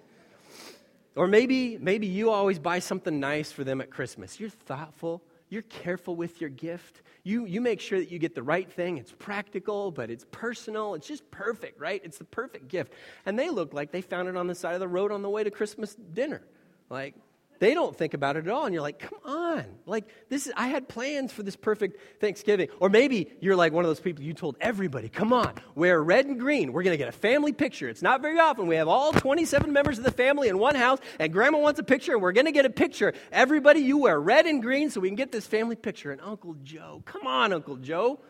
Or 1.16 1.28
maybe, 1.28 1.78
maybe 1.78 2.08
you 2.08 2.30
always 2.30 2.60
buy 2.60 2.80
something 2.80 3.20
nice 3.20 3.52
for 3.52 3.64
them 3.64 3.82
at 3.82 3.90
Christmas. 3.90 4.40
You're 4.40 4.50
thoughtful. 4.50 5.22
You're 5.50 5.64
careful 5.64 6.16
with 6.16 6.40
your 6.40 6.50
gift. 6.50 7.02
You, 7.24 7.46
you 7.46 7.60
make 7.60 7.82
sure 7.82 8.00
that 8.00 8.10
you 8.10 8.18
get 8.20 8.34
the 8.34 8.42
right 8.42 8.72
thing. 8.72 8.98
It's 8.98 9.12
practical, 9.12 9.92
but 9.92 10.10
it's 10.10 10.26
personal. 10.32 10.94
It's 10.94 11.06
just 11.06 11.30
perfect, 11.30 11.80
right? 11.80 12.02
It's 12.06 12.18
the 12.18 12.24
perfect 12.24 12.70
gift. 12.70 12.94
And 13.26 13.38
they 13.38 13.50
look 13.50 13.74
like 13.74 13.92
they 13.92 14.02
found 14.02 14.30
it 14.30 14.38
on 14.38 14.48
the 14.48 14.56
side 14.56 14.76
of 14.76 14.80
the 14.80 14.88
road 14.88 15.12
on 15.12 15.22
the 15.22 15.30
way 15.30 15.44
to 15.44 15.52
Christmas 15.52 15.94
dinner. 15.96 16.42
Like, 16.90 17.16
they 17.62 17.76
don't 17.76 17.96
think 17.96 18.16
about 18.16 18.38
it 18.38 18.48
at 18.48 18.52
all. 18.52 18.66
And 18.66 18.74
you're 18.74 18.82
like, 18.82 18.98
come 18.98 19.20
on. 19.24 19.64
Like, 19.86 20.06
this 20.30 20.48
is, 20.48 20.54
I 20.58 20.70
had 20.70 20.90
plans 20.90 21.32
for 21.32 21.44
this 21.44 21.56
perfect 21.56 22.20
Thanksgiving. 22.20 22.70
Or 22.80 22.90
maybe 22.90 23.32
you're 23.40 23.56
like 23.56 23.72
one 23.72 23.86
of 23.86 23.90
those 23.90 24.00
people 24.00 24.24
you 24.24 24.34
told 24.34 24.58
everybody, 24.60 25.10
come 25.10 25.32
on, 25.32 25.54
wear 25.76 26.02
red 26.02 26.26
and 26.26 26.40
green. 26.40 26.74
We're 26.74 26.82
going 26.82 26.96
to 26.96 26.98
get 26.98 27.08
a 27.08 27.12
family 27.12 27.54
picture. 27.54 27.88
It's 27.88 28.02
not 28.02 28.24
very 28.24 28.40
often. 28.40 28.66
We 28.66 28.78
have 28.78 28.88
all 28.88 29.14
27 29.14 29.72
members 29.72 30.00
of 30.00 30.04
the 30.04 30.12
family 30.12 30.48
in 30.48 30.58
one 30.58 30.74
house, 30.74 30.98
and 31.20 31.32
grandma 31.32 31.60
wants 31.60 31.80
a 31.80 31.84
picture, 31.84 32.14
and 32.14 32.22
we're 32.24 32.32
going 32.32 32.48
to 32.48 32.52
get 32.52 32.66
a 32.66 32.70
picture. 32.72 33.14
Everybody, 33.32 33.82
you 33.82 34.00
wear 34.00 34.20
red 34.20 34.48
and 34.48 34.60
green 34.60 34.90
so 34.90 35.00
we 35.00 35.10
can 35.10 35.16
get 35.16 35.32
this 35.32 35.46
family 35.46 35.76
picture. 35.76 36.12
And 36.12 36.20
Uncle 36.20 36.56
Joe, 36.64 37.04
come 37.06 37.28
on, 37.28 37.54
Uncle 37.54 37.76
Joe. 37.76 38.22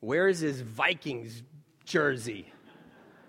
Where 0.00 0.26
is 0.26 0.40
his 0.40 0.60
Vikings 0.60 1.40
jersey? 1.84 2.52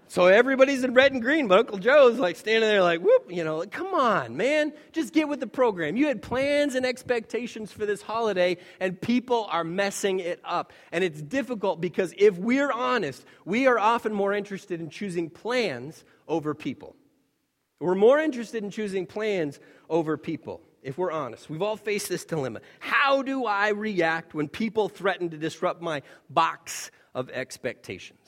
So 0.10 0.28
everybody's 0.28 0.86
in 0.86 0.94
red 0.94 1.12
and 1.12 1.22
green, 1.22 1.50
but 1.50 1.60
Uncle 1.60 1.80
Joe's 1.80 2.18
like 2.18 2.38
standing 2.38 2.70
there, 2.70 2.82
like, 2.82 3.02
whoop, 3.02 3.30
you 3.30 3.44
know, 3.44 3.58
like, 3.58 3.72
come 3.72 3.94
on, 3.94 4.38
man, 4.38 4.72
just 4.94 5.14
get 5.14 5.28
with 5.28 5.42
the 5.42 5.48
program. 5.48 5.98
You 5.98 6.08
had 6.08 6.22
plans 6.22 6.76
and 6.76 6.86
expectations 6.86 7.74
for 7.74 7.86
this 7.86 8.02
holiday, 8.02 8.56
and 8.80 9.00
people 9.00 9.48
are 9.52 9.66
messing 9.66 10.22
it 10.22 10.40
up. 10.46 10.72
And 10.94 11.04
it's 11.04 11.22
difficult 11.22 11.82
because 11.82 12.14
if 12.18 12.38
we're 12.38 12.72
honest, 12.72 13.26
we 13.44 13.68
are 13.68 13.78
often 13.78 14.14
more 14.14 14.34
interested 14.34 14.80
in 14.80 14.90
choosing 14.90 15.30
plans 15.30 16.06
over 16.26 16.54
people. 16.54 16.96
We're 17.82 17.96
more 17.96 18.18
interested 18.18 18.64
in 18.64 18.72
choosing 18.72 19.08
plans 19.08 19.60
over 19.90 20.18
people, 20.18 20.62
if 20.82 20.98
we're 20.98 21.12
honest. 21.12 21.50
We've 21.50 21.62
all 21.62 21.78
faced 21.78 22.08
this 22.08 22.24
dilemma. 22.24 22.62
How 22.80 23.24
do 23.24 23.46
I 23.46 23.70
react 23.70 24.34
when 24.34 24.48
people 24.48 24.88
threaten 24.88 25.32
to 25.32 25.38
disrupt 25.38 25.82
my 25.82 26.02
box 26.30 26.92
of 27.14 27.30
expectations? 27.30 28.27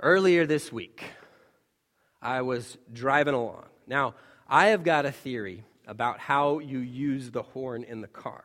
Earlier 0.00 0.44
this 0.44 0.70
week, 0.70 1.02
I 2.20 2.42
was 2.42 2.76
driving 2.92 3.32
along. 3.32 3.64
Now, 3.86 4.14
I 4.46 4.66
have 4.66 4.84
got 4.84 5.06
a 5.06 5.12
theory 5.12 5.64
about 5.86 6.18
how 6.18 6.58
you 6.58 6.80
use 6.80 7.30
the 7.30 7.42
horn 7.42 7.82
in 7.82 8.02
the 8.02 8.08
car. 8.08 8.44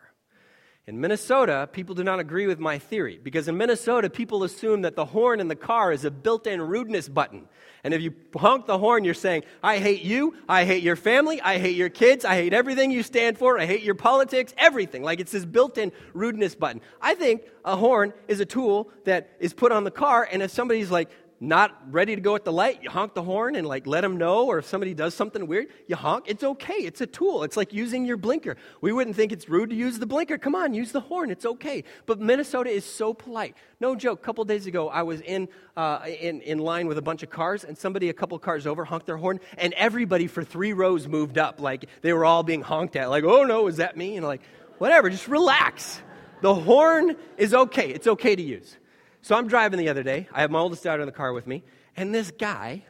In 0.87 0.99
Minnesota, 0.99 1.69
people 1.71 1.93
do 1.93 2.03
not 2.03 2.19
agree 2.19 2.47
with 2.47 2.59
my 2.59 2.79
theory 2.79 3.19
because 3.21 3.47
in 3.47 3.55
Minnesota, 3.55 4.09
people 4.09 4.43
assume 4.43 4.81
that 4.81 4.95
the 4.95 5.05
horn 5.05 5.39
in 5.39 5.47
the 5.47 5.55
car 5.55 5.91
is 5.91 6.05
a 6.05 6.11
built 6.11 6.47
in 6.47 6.61
rudeness 6.61 7.07
button. 7.07 7.47
And 7.83 7.93
if 7.93 8.01
you 8.01 8.13
honk 8.35 8.65
the 8.65 8.77
horn, 8.77 9.03
you're 9.03 9.13
saying, 9.13 9.43
I 9.61 9.77
hate 9.77 10.01
you, 10.01 10.35
I 10.49 10.65
hate 10.65 10.81
your 10.81 10.95
family, 10.95 11.39
I 11.39 11.59
hate 11.59 11.75
your 11.75 11.89
kids, 11.89 12.25
I 12.25 12.35
hate 12.35 12.53
everything 12.53 12.91
you 12.91 13.03
stand 13.03 13.37
for, 13.37 13.59
I 13.59 13.65
hate 13.65 13.83
your 13.83 13.95
politics, 13.95 14.55
everything. 14.57 15.03
Like 15.03 15.19
it's 15.19 15.31
this 15.31 15.45
built 15.45 15.77
in 15.77 15.91
rudeness 16.13 16.55
button. 16.55 16.81
I 16.99 17.13
think 17.13 17.43
a 17.63 17.75
horn 17.75 18.13
is 18.27 18.39
a 18.39 18.45
tool 18.45 18.89
that 19.05 19.29
is 19.39 19.53
put 19.53 19.71
on 19.71 19.83
the 19.83 19.91
car, 19.91 20.27
and 20.31 20.41
if 20.41 20.49
somebody's 20.49 20.89
like, 20.89 21.09
not 21.41 21.91
ready 21.91 22.15
to 22.15 22.21
go 22.21 22.35
at 22.35 22.45
the 22.45 22.53
light, 22.53 22.83
you 22.83 22.89
honk 22.91 23.15
the 23.15 23.23
horn 23.23 23.55
and 23.55 23.67
like 23.67 23.87
let 23.87 24.01
them 24.01 24.17
know. 24.17 24.45
Or 24.45 24.59
if 24.59 24.67
somebody 24.67 24.93
does 24.93 25.15
something 25.15 25.47
weird, 25.47 25.69
you 25.87 25.95
honk. 25.95 26.25
It's 26.27 26.43
okay. 26.43 26.75
It's 26.75 27.01
a 27.01 27.07
tool. 27.07 27.43
It's 27.43 27.57
like 27.57 27.73
using 27.73 28.05
your 28.05 28.17
blinker. 28.17 28.57
We 28.79 28.93
wouldn't 28.93 29.15
think 29.15 29.31
it's 29.31 29.49
rude 29.49 29.71
to 29.71 29.75
use 29.75 29.97
the 29.97 30.05
blinker. 30.05 30.37
Come 30.37 30.53
on, 30.53 30.75
use 30.75 30.91
the 30.91 30.99
horn. 30.99 31.31
It's 31.31 31.45
okay. 31.45 31.83
But 32.05 32.19
Minnesota 32.19 32.69
is 32.69 32.85
so 32.85 33.15
polite. 33.15 33.57
No 33.79 33.95
joke. 33.95 34.19
A 34.19 34.23
couple 34.23 34.45
days 34.45 34.67
ago, 34.67 34.87
I 34.87 35.01
was 35.01 35.19
in, 35.21 35.49
uh, 35.75 36.05
in, 36.05 36.41
in 36.41 36.59
line 36.59 36.85
with 36.85 36.99
a 36.99 37.01
bunch 37.01 37.23
of 37.23 37.31
cars, 37.31 37.63
and 37.63 37.75
somebody 37.75 38.09
a 38.09 38.13
couple 38.13 38.37
cars 38.37 38.67
over 38.67 38.85
honked 38.85 39.07
their 39.07 39.17
horn, 39.17 39.39
and 39.57 39.73
everybody 39.73 40.27
for 40.27 40.43
three 40.43 40.73
rows 40.73 41.07
moved 41.07 41.39
up. 41.39 41.59
Like 41.59 41.85
they 42.01 42.13
were 42.13 42.23
all 42.23 42.43
being 42.43 42.61
honked 42.61 42.95
at. 42.95 43.09
Like, 43.09 43.23
oh 43.23 43.45
no, 43.45 43.65
is 43.65 43.77
that 43.77 43.97
me? 43.97 44.15
And 44.15 44.25
like, 44.25 44.41
whatever, 44.77 45.09
just 45.09 45.27
relax. 45.27 45.99
The 46.41 46.53
horn 46.53 47.15
is 47.37 47.55
okay. 47.55 47.89
It's 47.89 48.05
okay 48.05 48.35
to 48.35 48.43
use. 48.43 48.77
So 49.21 49.35
I'm 49.35 49.47
driving 49.47 49.79
the 49.79 49.89
other 49.89 50.03
day. 50.03 50.27
I 50.33 50.41
have 50.41 50.51
my 50.51 50.59
oldest 50.59 50.83
daughter 50.83 51.01
in 51.01 51.05
the 51.05 51.11
car 51.11 51.33
with 51.33 51.47
me, 51.47 51.63
and 51.95 52.13
this 52.13 52.31
guy 52.31 52.83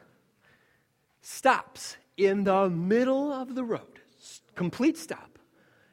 stops 1.20 1.96
in 2.16 2.44
the 2.44 2.68
middle 2.68 3.32
of 3.32 3.54
the 3.54 3.64
road, 3.64 4.00
complete 4.54 4.98
stop. 4.98 5.38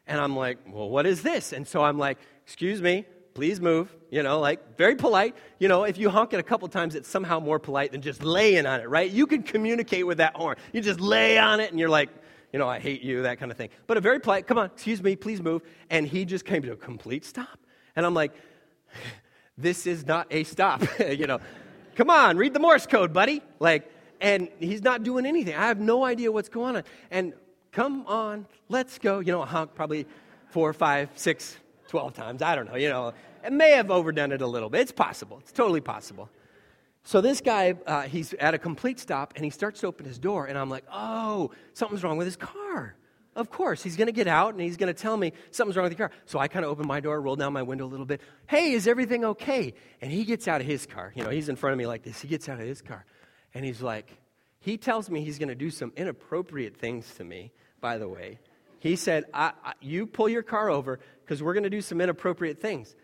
And 0.07 0.19
I'm 0.19 0.35
like, 0.35 0.57
well, 0.67 0.89
what 0.89 1.05
is 1.05 1.21
this? 1.21 1.53
And 1.53 1.67
so 1.67 1.83
I'm 1.83 1.99
like, 1.99 2.17
excuse 2.43 2.81
me, 2.81 3.05
please 3.35 3.61
move. 3.61 3.95
You 4.09 4.23
know, 4.23 4.39
like 4.39 4.75
very 4.75 4.95
polite. 4.95 5.35
You 5.59 5.67
know, 5.67 5.83
if 5.83 5.99
you 5.99 6.09
honk 6.09 6.33
it 6.33 6.39
a 6.39 6.43
couple 6.43 6.67
times, 6.67 6.95
it's 6.95 7.07
somehow 7.07 7.39
more 7.39 7.59
polite 7.59 7.91
than 7.91 8.01
just 8.01 8.23
laying 8.23 8.65
on 8.65 8.81
it, 8.81 8.89
right? 8.89 9.09
You 9.09 9.27
can 9.27 9.43
communicate 9.43 10.07
with 10.07 10.17
that 10.17 10.35
horn. 10.35 10.57
You 10.73 10.81
just 10.81 10.99
lay 10.99 11.37
on 11.37 11.59
it 11.59 11.69
and 11.69 11.79
you're 11.79 11.89
like, 11.89 12.09
you 12.51 12.57
know, 12.57 12.67
I 12.67 12.79
hate 12.79 13.03
you, 13.03 13.21
that 13.21 13.37
kind 13.37 13.51
of 13.51 13.57
thing. 13.57 13.69
But 13.85 13.97
a 13.97 14.01
very 14.01 14.19
polite, 14.19 14.47
come 14.47 14.57
on, 14.57 14.65
excuse 14.65 15.03
me, 15.03 15.15
please 15.15 15.41
move. 15.41 15.61
And 15.91 16.07
he 16.07 16.25
just 16.25 16.43
came 16.43 16.63
to 16.63 16.71
a 16.71 16.75
complete 16.75 17.23
stop. 17.23 17.59
And 17.95 18.03
I'm 18.03 18.15
like, 18.15 18.33
this 19.61 19.85
is 19.85 20.05
not 20.05 20.27
a 20.31 20.43
stop. 20.43 20.83
you 20.99 21.27
know, 21.27 21.39
come 21.95 22.09
on, 22.09 22.37
read 22.37 22.53
the 22.53 22.59
Morse 22.59 22.85
code, 22.85 23.13
buddy. 23.13 23.41
Like, 23.59 23.91
and 24.21 24.49
he's 24.59 24.81
not 24.81 25.03
doing 25.03 25.25
anything. 25.25 25.55
I 25.55 25.67
have 25.67 25.79
no 25.79 26.03
idea 26.03 26.31
what's 26.31 26.49
going 26.49 26.77
on. 26.77 26.83
And 27.11 27.33
come 27.71 28.05
on, 28.07 28.45
let's 28.67 28.97
go. 28.99 29.19
You 29.19 29.31
know, 29.31 29.43
honk 29.45 29.75
probably 29.75 30.07
four, 30.49 30.73
five, 30.73 31.09
six, 31.15 31.57
twelve 31.87 32.13
times. 32.13 32.41
I 32.41 32.55
don't 32.55 32.69
know. 32.69 32.75
You 32.75 32.89
know, 32.89 33.13
it 33.43 33.53
may 33.53 33.71
have 33.71 33.91
overdone 33.91 34.31
it 34.31 34.41
a 34.41 34.47
little 34.47 34.69
bit. 34.69 34.81
It's 34.81 34.91
possible. 34.91 35.39
It's 35.41 35.51
totally 35.51 35.81
possible. 35.81 36.29
So 37.03 37.21
this 37.21 37.41
guy, 37.41 37.75
uh, 37.87 38.03
he's 38.03 38.33
at 38.33 38.53
a 38.53 38.57
complete 38.57 38.99
stop, 38.99 39.33
and 39.35 39.43
he 39.43 39.49
starts 39.49 39.79
to 39.81 39.87
open 39.87 40.05
his 40.05 40.19
door, 40.19 40.45
and 40.45 40.57
I'm 40.57 40.69
like, 40.69 40.83
oh, 40.91 41.51
something's 41.73 42.03
wrong 42.03 42.17
with 42.17 42.27
his 42.27 42.35
car. 42.35 42.95
Of 43.35 43.51
course, 43.51 43.83
he's 43.83 43.95
going 43.95 44.07
to 44.07 44.13
get 44.13 44.27
out 44.27 44.53
and 44.53 44.61
he's 44.61 44.75
going 44.75 44.93
to 44.93 44.99
tell 44.99 45.15
me 45.15 45.33
something's 45.51 45.77
wrong 45.77 45.85
with 45.85 45.93
the 45.93 45.97
car. 45.97 46.11
So 46.25 46.39
I 46.39 46.47
kind 46.47 46.65
of 46.65 46.71
open 46.71 46.87
my 46.87 46.99
door, 46.99 47.21
roll 47.21 47.35
down 47.35 47.53
my 47.53 47.61
window 47.63 47.85
a 47.85 47.87
little 47.87 48.05
bit. 48.05 48.21
Hey, 48.47 48.71
is 48.71 48.87
everything 48.87 49.23
okay? 49.23 49.73
And 50.01 50.11
he 50.11 50.25
gets 50.25 50.47
out 50.47 50.61
of 50.61 50.67
his 50.67 50.85
car. 50.85 51.13
You 51.15 51.23
know, 51.23 51.29
he's 51.29 51.47
in 51.47 51.55
front 51.55 51.73
of 51.73 51.77
me 51.77 51.85
like 51.85 52.03
this. 52.03 52.21
He 52.21 52.27
gets 52.27 52.49
out 52.49 52.59
of 52.59 52.65
his 52.65 52.81
car 52.81 53.05
and 53.53 53.63
he's 53.63 53.81
like, 53.81 54.17
he 54.59 54.77
tells 54.77 55.09
me 55.09 55.23
he's 55.23 55.39
going 55.39 55.49
to 55.49 55.55
do 55.55 55.69
some 55.69 55.93
inappropriate 55.95 56.77
things 56.77 57.13
to 57.15 57.23
me, 57.23 57.51
by 57.79 57.97
the 57.97 58.07
way. 58.07 58.39
He 58.79 58.95
said, 58.95 59.25
I, 59.33 59.53
I, 59.63 59.73
You 59.79 60.05
pull 60.05 60.27
your 60.27 60.43
car 60.43 60.69
over 60.69 60.99
because 61.23 61.43
we're 61.43 61.53
going 61.53 61.63
to 61.63 61.69
do 61.69 61.81
some 61.81 62.01
inappropriate 62.01 62.59
things. 62.59 62.95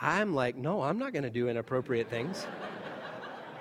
I'm 0.00 0.34
like, 0.34 0.56
No, 0.56 0.82
I'm 0.82 0.98
not 0.98 1.12
going 1.12 1.24
to 1.24 1.30
do 1.30 1.48
inappropriate 1.48 2.08
things. 2.08 2.46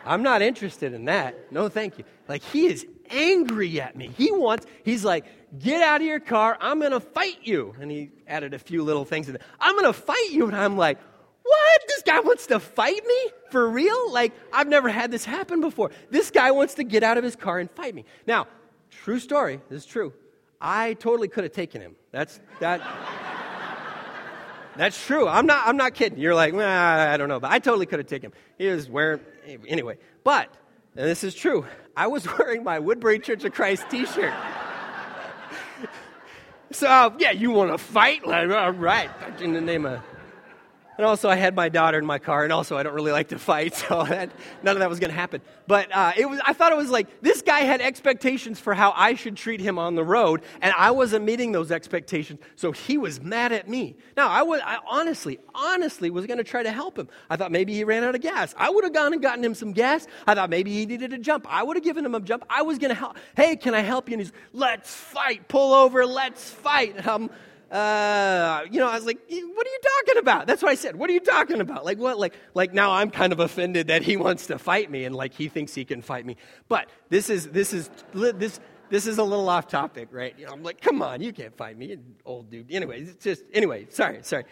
I'm 0.05 0.23
not 0.23 0.41
interested 0.41 0.93
in 0.93 1.05
that. 1.05 1.51
No, 1.51 1.69
thank 1.69 1.97
you. 1.97 2.05
Like, 2.27 2.41
he 2.41 2.67
is 2.67 2.85
angry 3.09 3.81
at 3.81 3.95
me. 3.95 4.11
He 4.17 4.31
wants, 4.31 4.65
he's 4.83 5.03
like, 5.03 5.25
get 5.57 5.81
out 5.81 6.01
of 6.01 6.07
your 6.07 6.19
car. 6.19 6.57
I'm 6.59 6.79
going 6.79 6.91
to 6.91 6.99
fight 6.99 7.39
you. 7.43 7.75
And 7.79 7.89
he 7.89 8.11
added 8.27 8.53
a 8.53 8.59
few 8.59 8.83
little 8.83 9.05
things. 9.05 9.29
In. 9.29 9.37
I'm 9.59 9.73
going 9.73 9.85
to 9.85 9.93
fight 9.93 10.31
you. 10.31 10.47
And 10.47 10.55
I'm 10.55 10.77
like, 10.77 10.99
what? 11.43 11.81
This 11.87 12.03
guy 12.03 12.19
wants 12.19 12.47
to 12.47 12.59
fight 12.59 13.05
me? 13.05 13.31
For 13.51 13.67
real? 13.67 14.11
Like, 14.11 14.33
I've 14.53 14.67
never 14.67 14.89
had 14.89 15.11
this 15.11 15.25
happen 15.25 15.61
before. 15.61 15.91
This 16.11 16.29
guy 16.29 16.51
wants 16.51 16.75
to 16.75 16.83
get 16.83 17.03
out 17.03 17.17
of 17.17 17.23
his 17.23 17.35
car 17.35 17.59
and 17.59 17.69
fight 17.71 17.95
me. 17.95 18.05
Now, 18.27 18.47
true 18.91 19.19
story. 19.19 19.59
This 19.69 19.83
is 19.83 19.85
true. 19.87 20.13
I 20.61 20.93
totally 20.95 21.27
could 21.27 21.45
have 21.45 21.53
taken 21.53 21.81
him. 21.81 21.95
That's, 22.11 22.39
that. 22.59 22.81
That's 24.75 25.03
true. 25.05 25.27
I'm 25.27 25.45
not, 25.45 25.67
I'm 25.67 25.77
not 25.77 25.93
kidding. 25.93 26.19
You're 26.19 26.35
like, 26.35 26.53
well, 26.53 26.69
I 26.69 27.17
don't 27.17 27.29
know, 27.29 27.39
but 27.39 27.51
I 27.51 27.59
totally 27.59 27.85
could 27.85 27.99
have 27.99 28.07
taken 28.07 28.31
him. 28.31 28.37
He 28.57 28.67
was 28.67 28.89
wearing, 28.89 29.21
anyway. 29.67 29.97
But, 30.23 30.53
and 30.99 31.07
this 31.07 31.23
is 31.23 31.33
true, 31.33 31.65
I 31.95 32.07
was 32.07 32.27
wearing 32.37 32.65
my 32.65 32.77
Woodbury 32.77 33.19
Church 33.19 33.45
of 33.45 33.53
Christ 33.53 33.85
t 33.89 34.05
shirt. 34.05 34.33
so, 36.71 36.87
uh, 36.87 37.15
yeah, 37.17 37.31
you 37.31 37.51
want 37.51 37.71
to 37.71 37.77
fight? 37.77 38.27
Like, 38.27 38.49
all 38.49 38.71
right, 38.71 39.09
in 39.39 39.53
the 39.53 39.61
name 39.61 39.85
of 39.85 40.01
and 40.99 41.05
also, 41.05 41.29
I 41.29 41.37
had 41.37 41.55
my 41.55 41.69
daughter 41.69 41.97
in 41.97 42.05
my 42.05 42.19
car, 42.19 42.43
and 42.43 42.51
also, 42.51 42.75
I 42.75 42.83
don't 42.83 42.93
really 42.93 43.13
like 43.13 43.29
to 43.29 43.39
fight, 43.39 43.73
so 43.87 44.03
that, 44.03 44.31
none 44.63 44.75
of 44.75 44.79
that 44.79 44.89
was 44.89 44.99
going 44.99 45.11
to 45.11 45.15
happen. 45.15 45.39
But 45.65 45.95
uh, 45.95 46.11
it 46.17 46.29
was, 46.29 46.41
I 46.45 46.51
thought 46.51 46.73
it 46.73 46.77
was 46.77 46.89
like 46.89 47.21
this 47.21 47.41
guy 47.41 47.61
had 47.61 47.79
expectations 47.79 48.59
for 48.59 48.73
how 48.73 48.91
I 48.93 49.13
should 49.13 49.37
treat 49.37 49.61
him 49.61 49.79
on 49.79 49.95
the 49.95 50.03
road, 50.03 50.41
and 50.61 50.73
I 50.77 50.91
wasn't 50.91 51.23
meeting 51.23 51.53
those 51.53 51.71
expectations, 51.71 52.41
so 52.57 52.73
he 52.73 52.97
was 52.97 53.21
mad 53.21 53.53
at 53.53 53.69
me. 53.69 53.95
Now, 54.17 54.27
I, 54.27 54.41
was, 54.41 54.59
I 54.61 54.79
honestly, 54.89 55.39
honestly 55.55 56.09
was 56.09 56.25
going 56.25 56.39
to 56.39 56.43
try 56.43 56.63
to 56.63 56.71
help 56.71 56.99
him. 56.99 57.07
I 57.29 57.37
thought 57.37 57.53
maybe 57.53 57.73
he 57.73 57.85
ran 57.85 58.03
out 58.03 58.13
of 58.13 58.19
gas. 58.19 58.53
I 58.57 58.69
would 58.69 58.83
have 58.83 58.91
gone 58.93 59.13
and 59.13 59.21
gotten 59.21 59.41
him 59.41 59.55
some 59.55 59.71
gas. 59.71 60.05
I 60.27 60.35
thought 60.35 60.49
maybe 60.49 60.73
he 60.73 60.85
needed 60.85 61.13
a 61.13 61.17
jump. 61.17 61.47
I 61.49 61.63
would 61.63 61.77
have 61.77 61.83
given 61.85 62.05
him 62.05 62.13
a 62.13 62.19
jump. 62.19 62.43
I 62.49 62.63
was 62.63 62.77
going 62.77 62.89
to 62.89 62.99
help. 62.99 63.15
Hey, 63.37 63.55
can 63.55 63.73
I 63.73 63.79
help 63.79 64.09
you? 64.09 64.15
And 64.15 64.21
he's, 64.21 64.33
let's 64.51 64.93
fight. 64.93 65.47
Pull 65.47 65.73
over. 65.73 66.05
Let's 66.05 66.49
fight. 66.49 66.97
And 66.97 67.07
I'm, 67.07 67.29
uh, 67.71 68.61
you 68.71 68.79
know, 68.79 68.87
I 68.87 68.95
was 68.95 69.05
like, 69.05 69.19
what 69.27 69.67
are 69.67 69.69
you 69.69 69.79
talking 69.97 70.19
about? 70.19 70.47
That's 70.47 70.63
what 70.63 70.71
I 70.71 70.75
said. 70.75 70.95
What 70.95 71.09
are 71.09 71.13
you 71.13 71.19
talking 71.19 71.61
about? 71.61 71.85
Like, 71.85 71.99
what? 71.99 72.17
Like, 72.17 72.33
like 72.53 72.73
now 72.73 72.91
I'm 72.91 73.11
kind 73.11 73.31
of 73.31 73.39
offended 73.39 73.87
that 73.87 74.01
he 74.01 74.17
wants 74.17 74.47
to 74.47 74.57
fight 74.57 74.89
me 74.89 75.05
and 75.05 75.15
like 75.15 75.33
he 75.33 75.49
thinks 75.49 75.75
he 75.75 75.85
can 75.85 76.01
fight 76.01 76.25
me. 76.25 76.37
But 76.67 76.89
this 77.09 77.29
is, 77.29 77.47
this 77.49 77.73
is, 77.73 77.89
this, 78.13 78.59
this 78.89 79.05
is 79.05 79.19
a 79.19 79.23
little 79.23 79.47
off 79.49 79.67
topic, 79.67 80.09
right? 80.11 80.33
You 80.37 80.47
know, 80.47 80.53
I'm 80.53 80.63
like, 80.63 80.81
come 80.81 81.01
on, 81.01 81.21
you 81.21 81.31
can't 81.31 81.55
fight 81.55 81.77
me, 81.77 81.97
old 82.25 82.49
dude. 82.49 82.71
Anyway, 82.71 83.01
it's 83.01 83.23
just, 83.23 83.43
anyway, 83.53 83.85
sorry, 83.89 84.19
sorry. 84.23 84.45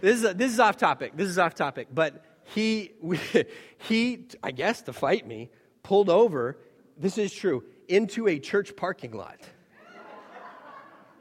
This 0.00 0.22
is, 0.22 0.34
this 0.34 0.52
is 0.52 0.58
off 0.58 0.78
topic. 0.78 1.16
This 1.16 1.28
is 1.28 1.38
off 1.38 1.54
topic. 1.54 1.88
But 1.92 2.24
he, 2.44 2.92
he, 3.78 4.26
I 4.42 4.50
guess 4.50 4.82
to 4.82 4.92
fight 4.92 5.26
me, 5.26 5.50
pulled 5.82 6.08
over, 6.08 6.56
this 6.96 7.18
is 7.18 7.32
true, 7.32 7.64
into 7.88 8.28
a 8.28 8.38
church 8.38 8.74
parking 8.76 9.12
lot. 9.12 9.40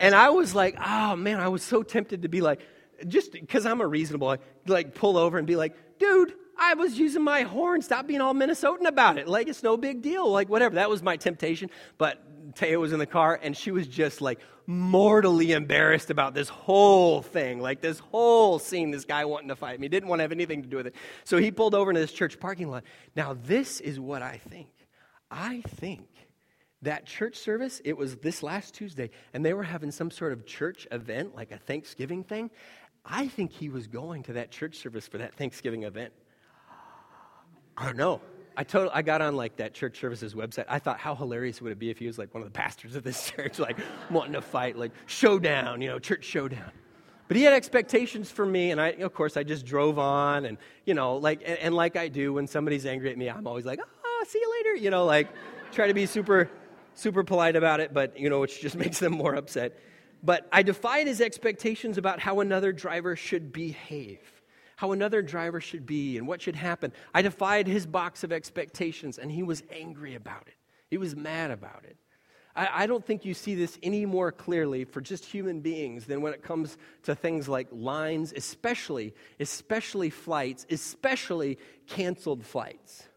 And 0.02 0.14
I 0.16 0.32
was 0.32 0.54
like, 0.54 0.76
oh 0.84 1.16
man, 1.16 1.40
I 1.40 1.48
was 1.48 1.64
so 1.64 1.84
tempted 1.84 2.24
to 2.24 2.28
be 2.28 2.42
like, 2.42 2.60
just 3.08 3.32
because 3.32 3.66
I'm 3.66 3.80
a 3.80 3.88
reasonable, 3.88 4.36
like 4.68 4.96
pull 4.96 5.18
over 5.18 5.38
and 5.38 5.48
be 5.48 5.56
like, 5.56 5.76
dude, 6.00 6.34
I 6.58 6.74
was 6.74 7.00
using 7.00 7.24
my 7.24 7.42
horn. 7.42 7.82
Stop 7.82 8.08
being 8.08 8.22
all 8.22 8.34
Minnesotan 8.34 8.86
about 8.86 9.18
it. 9.18 9.28
Like, 9.28 9.48
it's 9.48 9.64
no 9.64 9.78
big 9.78 10.02
deal. 10.02 10.30
Like, 10.30 10.50
whatever. 10.50 10.76
That 10.76 10.90
was 10.90 11.02
my 11.02 11.18
temptation. 11.18 11.72
But 11.98 12.54
Taya 12.54 12.80
was 12.80 12.94
in 12.94 13.00
the 13.00 13.06
car, 13.06 13.40
and 13.42 13.56
she 13.58 13.72
was 13.72 13.88
just 13.88 14.22
like 14.22 14.40
mortally 14.68 15.54
embarrassed 15.54 16.12
about 16.12 16.34
this 16.34 16.50
whole 16.50 17.22
thing. 17.24 17.60
Like, 17.60 17.82
this 17.82 17.98
whole 17.98 18.60
scene, 18.60 18.92
this 18.92 19.06
guy 19.06 19.26
wanting 19.26 19.50
to 19.50 19.56
fight 19.56 19.80
me. 19.80 19.88
Didn't 19.88 20.08
want 20.08 20.20
to 20.20 20.24
have 20.24 20.32
anything 20.32 20.62
to 20.62 20.68
do 20.68 20.78
with 20.78 20.88
it. 20.88 20.96
So 21.24 21.38
he 21.38 21.52
pulled 21.52 21.74
over 21.74 21.90
into 21.90 22.02
this 22.02 22.12
church 22.12 22.40
parking 22.40 22.70
lot. 22.70 22.84
Now, 23.16 23.34
this 23.34 23.80
is 23.80 24.00
what 24.00 24.22
I 24.22 24.40
think. 24.50 24.70
I 25.32 25.62
think 25.62 26.08
that 26.82 27.06
church 27.06 27.36
service, 27.36 27.82
it 27.86 27.96
was 27.96 28.16
this 28.18 28.42
last 28.42 28.74
Tuesday, 28.74 29.12
and 29.34 29.46
they 29.46 29.54
were 29.54 29.64
having 29.64 29.92
some 29.92 30.10
sort 30.10 30.34
of 30.34 30.46
church 30.46 30.88
event, 30.92 31.36
like 31.36 31.52
a 31.52 31.58
Thanksgiving 31.58 32.24
thing. 32.24 32.50
I 33.06 33.28
think 33.28 33.52
he 33.52 33.70
was 33.70 33.88
going 33.88 34.24
to 34.24 34.34
that 34.34 34.52
church 34.52 34.76
service 34.78 35.08
for 35.08 35.18
that 35.20 35.36
Thanksgiving 35.36 35.84
event. 35.84 36.14
I 37.78 37.86
don't 37.86 37.98
know. 37.98 38.22
I 38.56 38.64
told, 38.64 38.90
I 38.94 39.02
got 39.02 39.22
on 39.22 39.36
like 39.36 39.56
that 39.58 39.74
church 39.74 40.00
services 40.00 40.34
website. 40.34 40.66
I 40.68 40.80
thought, 40.80 41.00
how 41.00 41.16
hilarious 41.16 41.62
would 41.62 41.72
it 41.72 41.80
be 41.80 41.90
if 41.90 41.98
he 41.98 42.08
was 42.08 42.18
like 42.18 42.34
one 42.34 42.44
of 42.44 42.48
the 42.48 42.58
pastors 42.58 42.96
of 42.96 43.04
this 43.04 43.32
church, 43.36 43.60
like 43.60 43.78
wanting 44.10 44.34
to 44.34 44.42
fight, 44.42 44.78
like 44.78 44.92
showdown, 45.06 45.82
you 45.82 45.88
know, 45.88 46.00
church 46.00 46.26
showdown. 46.26 46.72
But 47.28 47.38
he 47.38 47.44
had 47.44 47.54
expectations 47.54 48.30
for 48.30 48.46
me, 48.46 48.72
and 48.72 48.82
I, 48.82 48.90
of 48.90 49.14
course, 49.14 49.38
I 49.38 49.44
just 49.44 49.66
drove 49.66 49.98
on, 49.98 50.44
and 50.44 50.58
you 50.86 50.94
know, 50.94 51.16
like, 51.16 51.42
and, 51.46 51.58
and 51.60 51.74
like 51.74 51.96
I 51.96 52.10
do 52.10 52.34
when 52.34 52.46
somebody's 52.46 52.86
angry 52.86 53.10
at 53.10 53.18
me, 53.18 53.30
I'm 53.30 53.48
always 53.48 53.66
like, 53.66 53.80
oh, 53.80 54.24
see 54.28 54.40
you 54.40 54.52
later, 54.58 54.76
you 54.76 54.90
know, 54.90 55.06
like, 55.06 55.30
try 55.72 55.88
to 55.88 55.94
be 55.94 56.06
super 56.06 56.50
super 56.94 57.24
polite 57.24 57.56
about 57.56 57.80
it, 57.80 57.94
but, 57.94 58.18
you 58.20 58.30
know, 58.30 58.40
which 58.40 58.62
just 58.62 58.76
makes 58.86 59.00
them 59.00 59.14
more 59.14 59.36
upset. 59.36 59.80
But 60.24 60.48
I 60.52 60.64
defied 60.64 61.08
his 61.08 61.22
expectations 61.22 61.98
about 61.98 62.20
how 62.20 62.40
another 62.42 62.72
driver 62.72 63.16
should 63.16 63.52
behave, 63.52 64.20
how 64.76 64.92
another 64.92 65.22
driver 65.22 65.60
should 65.60 65.86
be, 65.86 66.18
and 66.18 66.28
what 66.28 66.42
should 66.42 66.56
happen. 66.56 66.94
I 67.14 67.22
defied 67.22 67.68
his 67.68 67.86
box 67.86 68.24
of 68.24 68.32
expectations, 68.32 69.18
and 69.18 69.32
he 69.32 69.44
was 69.44 69.64
angry 69.72 70.16
about 70.16 70.44
it. 70.48 70.56
He 70.90 70.98
was 70.98 71.16
mad 71.16 71.52
about 71.52 71.86
it. 71.86 71.98
I, 72.56 72.84
I 72.84 72.88
don't 72.88 73.06
think 73.06 73.26
you 73.26 73.34
see 73.34 73.56
this 73.56 73.80
any 73.82 74.06
more 74.06 74.32
clearly 74.32 74.86
for 74.86 75.02
just 75.02 75.26
human 75.26 75.62
beings 75.62 76.06
than 76.06 76.22
when 76.22 76.34
it 76.34 76.44
comes 76.44 76.78
to 77.04 77.16
things 77.16 77.48
like 77.48 77.68
lines, 77.72 78.34
especially, 78.36 79.16
especially 79.40 80.10
flights, 80.10 80.66
especially 80.70 81.58
canceled 81.88 82.46
flights. 82.46 83.08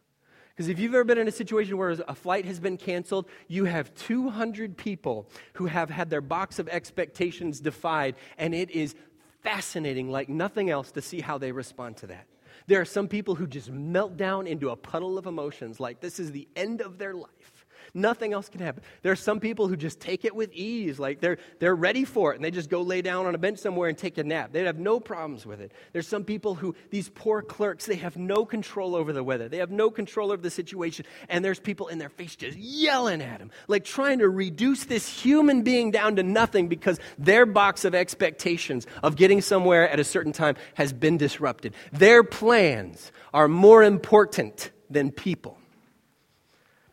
Because 0.54 0.68
if 0.68 0.78
you've 0.78 0.94
ever 0.94 1.02
been 1.02 1.18
in 1.18 1.26
a 1.26 1.32
situation 1.32 1.76
where 1.76 1.90
a 1.90 2.14
flight 2.14 2.44
has 2.44 2.60
been 2.60 2.76
canceled, 2.76 3.26
you 3.48 3.64
have 3.64 3.92
200 3.96 4.76
people 4.76 5.28
who 5.54 5.66
have 5.66 5.90
had 5.90 6.10
their 6.10 6.20
box 6.20 6.60
of 6.60 6.68
expectations 6.68 7.58
defied, 7.58 8.14
and 8.38 8.54
it 8.54 8.70
is 8.70 8.94
fascinating, 9.42 10.10
like 10.10 10.28
nothing 10.28 10.70
else, 10.70 10.92
to 10.92 11.02
see 11.02 11.20
how 11.20 11.38
they 11.38 11.50
respond 11.50 11.96
to 11.98 12.06
that. 12.06 12.26
There 12.68 12.80
are 12.80 12.84
some 12.84 13.08
people 13.08 13.34
who 13.34 13.48
just 13.48 13.68
melt 13.68 14.16
down 14.16 14.46
into 14.46 14.70
a 14.70 14.76
puddle 14.76 15.18
of 15.18 15.26
emotions, 15.26 15.80
like 15.80 16.00
this 16.00 16.20
is 16.20 16.30
the 16.30 16.46
end 16.54 16.80
of 16.80 16.98
their 16.98 17.14
life. 17.14 17.52
Nothing 17.96 18.33
else 18.33 18.48
can 18.48 18.61
happen. 18.61 18.83
There 19.02 19.12
are 19.12 19.16
some 19.16 19.38
people 19.38 19.68
who 19.68 19.76
just 19.76 20.00
take 20.00 20.24
it 20.24 20.35
with 20.35 20.52
ease, 20.52 20.98
like 20.98 21.20
they're, 21.20 21.38
they're 21.61 21.76
ready 21.76 22.04
for 22.04 22.33
it, 22.33 22.37
and 22.37 22.44
they 22.44 22.50
just 22.50 22.68
go 22.68 22.83
lay 22.83 23.02
down 23.02 23.26
on 23.26 23.37
a 23.37 23.38
bench 23.38 23.61
somewhere 23.61 23.88
and 23.88 23.96
take 23.96 24.18
a 24.18 24.24
nap. 24.24 24.50
They 24.52 24.64
have 24.64 24.80
no 24.80 24.98
problems 24.98 25.46
with 25.46 25.61
it. 25.61 25.70
There's 25.92 26.09
some 26.09 26.24
people 26.24 26.57
who, 26.57 26.74
these 26.90 27.09
poor 27.09 27.40
clerks, 27.40 27.87
they 27.87 27.94
have 27.94 28.16
no 28.16 28.44
control 28.44 28.96
over 28.96 29.12
the 29.12 29.22
weather. 29.22 29.48
They 29.48 29.59
have 29.59 29.70
no 29.70 29.90
control 29.90 30.33
over 30.33 30.42
the 30.42 30.50
situation, 30.50 31.07
and 31.28 31.44
there's 31.44 31.61
people 31.61 31.87
in 31.87 31.98
their 31.98 32.09
face 32.09 32.35
just 32.35 32.59
yelling 32.59 33.22
at 33.22 33.38
them, 33.38 33.52
like 33.68 33.85
trying 33.85 34.18
to 34.18 34.28
reduce 34.28 34.87
this 34.87 35.09
human 35.09 35.62
being 35.62 35.92
down 35.92 36.16
to 36.16 36.24
nothing 36.24 36.66
because 36.66 36.98
their 37.16 37.46
box 37.46 37.85
of 37.85 37.94
expectations 37.94 38.88
of 39.04 39.14
getting 39.14 39.40
somewhere 39.40 39.88
at 39.88 40.00
a 40.00 40.04
certain 40.04 40.33
time 40.33 40.57
has 40.74 40.92
been 40.92 41.16
disrupted. 41.16 41.74
Their 41.92 42.24
plans 42.24 43.12
are 43.33 43.46
more 43.46 43.85
important 43.85 44.72
than 44.90 45.12
people. 45.12 45.59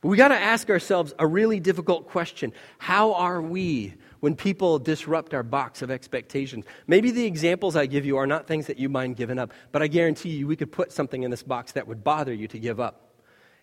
But 0.02 0.08
we 0.08 0.18
got 0.18 0.30
to 0.30 0.36
ask 0.36 0.70
ourselves 0.70 1.14
a 1.20 1.28
really 1.28 1.60
difficult 1.60 2.10
question 2.10 2.54
How 2.80 3.14
are 3.14 3.42
we 3.42 3.94
when 4.20 4.36
people 4.36 4.80
disrupt 4.80 5.34
our 5.34 5.44
box 5.44 5.82
of 5.82 5.92
expectations? 5.92 6.66
Maybe 6.88 7.12
the 7.12 7.26
examples 7.26 7.76
I 7.76 7.86
give 7.86 8.06
you 8.06 8.18
are 8.18 8.28
not 8.28 8.48
things 8.48 8.68
that 8.68 8.80
you 8.80 8.90
mind 8.90 9.16
giving 9.16 9.38
up, 9.40 9.52
but 9.72 9.82
I 9.82 9.88
guarantee 9.88 10.30
you 10.30 10.48
we 10.48 10.56
could 10.56 10.72
put 10.72 10.92
something 10.92 11.24
in 11.24 11.32
this 11.32 11.44
box 11.44 11.74
that 11.74 11.88
would 11.88 12.04
bother 12.04 12.34
you 12.34 12.48
to 12.48 12.60
give 12.60 12.80
up. 12.80 13.08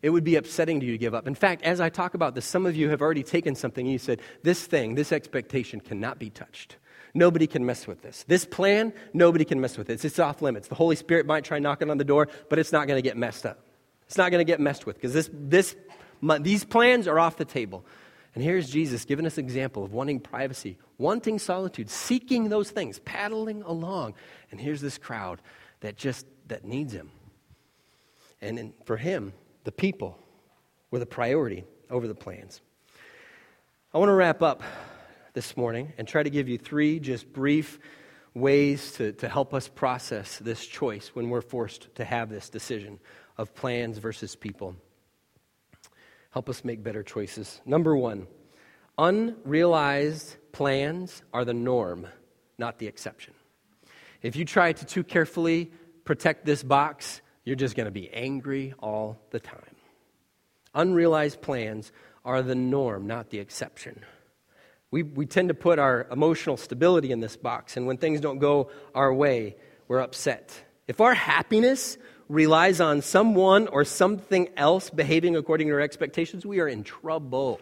It 0.01 0.11
would 0.11 0.23
be 0.23 0.37
upsetting 0.37 0.79
to 0.79 0.87
you 0.87 0.93
to 0.93 0.99
give 0.99 1.13
up. 1.13 1.27
In 1.27 1.35
fact, 1.35 1.63
as 1.63 1.81
I 1.81 1.89
talk 1.89 2.15
about 2.15 2.37
this, 2.37 2.45
some 2.45 2.67
of 2.67 2.77
you 2.77 2.89
have 2.91 3.03
already 3.03 3.25
taken 3.25 3.57
something 3.57 3.85
and 3.85 3.93
you 3.93 3.99
said, 3.99 4.21
This 4.45 4.65
thing, 4.65 4.95
this 4.95 5.11
expectation 5.11 5.81
cannot 5.81 6.21
be 6.21 6.31
touched. 6.31 6.77
Nobody 7.15 7.49
can 7.49 7.67
mess 7.67 7.89
with 7.89 8.03
this. 8.03 8.25
This 8.29 8.45
plan, 8.45 8.93
nobody 9.13 9.45
can 9.45 9.61
mess 9.61 9.77
with 9.77 9.91
it. 9.91 10.05
It's 10.05 10.19
off 10.21 10.41
limits. 10.41 10.69
The 10.69 10.77
Holy 10.77 10.95
Spirit 10.95 11.27
might 11.27 11.43
try 11.43 11.59
knocking 11.59 11.91
on 11.91 11.99
the 11.99 12.05
door, 12.05 12.29
but 12.49 12.61
it's 12.61 12.71
not 12.71 12.87
going 12.87 12.99
to 12.99 13.03
get 13.03 13.17
messed 13.17 13.45
up. 13.45 13.59
It's 14.07 14.17
not 14.17 14.31
going 14.31 14.41
to 14.41 14.51
get 14.51 14.61
messed 14.61 14.87
with 14.87 14.97
because 14.97 15.13
this, 15.13 15.29
this 15.33 15.75
these 16.41 16.65
plans 16.65 17.07
are 17.09 17.19
off 17.19 17.37
the 17.37 17.45
table. 17.45 17.85
And 18.35 18.45
here's 18.45 18.71
Jesus 18.71 19.05
giving 19.05 19.27
us 19.27 19.39
an 19.39 19.45
example 19.45 19.85
of 19.85 19.93
wanting 19.93 20.21
privacy, 20.21 20.79
wanting 20.97 21.39
solitude, 21.39 21.91
seeking 21.91 22.49
those 22.49 22.71
things, 22.71 22.99
paddling 23.01 23.63
along. 23.63 24.15
And 24.51 24.61
here's 24.61 24.81
this 24.81 24.99
crowd 24.99 25.41
that 25.81 25.97
just 25.97 26.27
that 26.49 26.65
needs 26.65 26.93
him. 26.93 27.11
And 28.41 28.59
in, 28.59 28.73
for 28.85 28.97
him, 28.97 29.33
the 29.65 29.73
people 29.73 30.19
were 30.91 30.99
the 30.99 31.07
priority 31.07 31.65
over 31.91 32.07
the 32.07 32.15
plans. 32.15 32.61
I 33.93 33.99
want 33.99 34.09
to 34.09 34.15
wrap 34.15 34.43
up 34.43 34.63
this 35.33 35.57
morning 35.57 35.93
and 35.99 36.07
try 36.07 36.23
to 36.23 36.31
give 36.31 36.49
you 36.49 36.59
three 36.59 37.01
just 37.01 37.33
brief 37.33 37.79
ways 38.35 38.93
to, 38.93 39.13
to 39.13 39.29
help 39.29 39.55
us 39.55 39.69
process 39.69 40.39
this 40.39 40.65
choice 40.67 41.09
when 41.15 41.29
we're 41.31 41.41
forced 41.41 41.95
to 41.97 42.05
have 42.05 42.29
this 42.29 42.49
decision 42.51 42.99
of 43.37 43.55
plans 43.55 43.99
versus 43.99 44.37
people. 44.37 44.77
Help 46.39 46.49
us 46.49 46.65
make 46.65 46.85
better 46.85 47.03
choices. 47.03 47.61
Number 47.67 47.97
one, 47.97 48.29
unrealized 48.97 50.37
plans 50.53 51.25
are 51.35 51.45
the 51.45 51.53
norm, 51.53 52.07
not 52.59 52.79
the 52.79 52.87
exception. 52.87 53.35
If 54.23 54.37
you 54.37 54.45
try 54.45 54.73
to 54.73 54.85
too 54.85 55.03
carefully 55.03 55.73
protect 56.05 56.47
this 56.47 56.63
box, 56.63 57.23
you're 57.43 57.57
just 57.57 57.75
going 57.75 57.87
to 57.87 57.91
be 57.91 58.09
angry 58.11 58.73
all 58.79 59.21
the 59.31 59.41
time. 59.41 59.75
Unrealized 60.77 61.43
plans 61.43 61.91
are 62.25 62.41
the 62.41 62.55
norm, 62.55 63.09
not 63.09 63.31
the 63.31 63.41
exception. 63.41 64.05
We, 64.93 65.03
we 65.03 65.27
tend 65.27 65.49
to 65.49 65.55
put 65.55 65.81
our 65.81 66.07
emotional 66.09 66.57
stability 66.57 67.11
in 67.11 67.19
this 67.19 67.37
box, 67.37 67.77
and 67.77 67.85
when 67.85 67.97
things 67.97 68.21
don't 68.21 68.39
go 68.39 68.71
our 68.95 69.13
way, 69.13 69.57
we're 69.89 69.99
upset. 69.99 70.55
If 70.87 71.01
our 71.01 71.15
happiness 71.15 71.99
relies 72.29 72.81
on 72.81 73.01
someone 73.03 73.69
or 73.69 73.85
something 73.85 74.49
else 74.57 74.91
behaving 74.91 75.37
according 75.37 75.69
to 75.69 75.75
our 75.75 75.81
expectations, 75.81 76.45
we 76.45 76.61
are 76.61 76.69
in 76.69 76.85
trouble. 76.85 77.61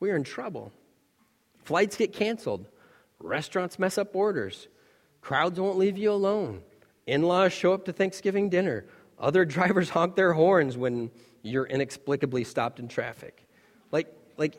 We 0.00 0.10
are 0.10 0.16
in 0.16 0.24
trouble. 0.24 0.72
Flights 1.64 1.96
get 1.96 2.12
canceled, 2.12 2.66
restaurants 3.20 3.78
mess 3.78 3.96
up 3.96 4.14
orders, 4.14 4.68
crowds 5.20 5.58
won't 5.58 5.78
leave 5.78 5.96
you 5.96 6.12
alone, 6.12 6.62
in 7.06 7.22
laws 7.22 7.52
show 7.52 7.72
up 7.72 7.86
to 7.86 7.92
Thanksgiving 7.92 8.50
dinner, 8.50 8.84
other 9.18 9.44
drivers 9.46 9.90
honk 9.90 10.16
their 10.16 10.32
horns 10.32 10.76
when 10.76 11.10
you're 11.42 11.66
inexplicably 11.66 12.44
stopped 12.44 12.80
in 12.80 12.88
traffic. 12.88 13.46
Like, 13.92 14.08
like 14.36 14.56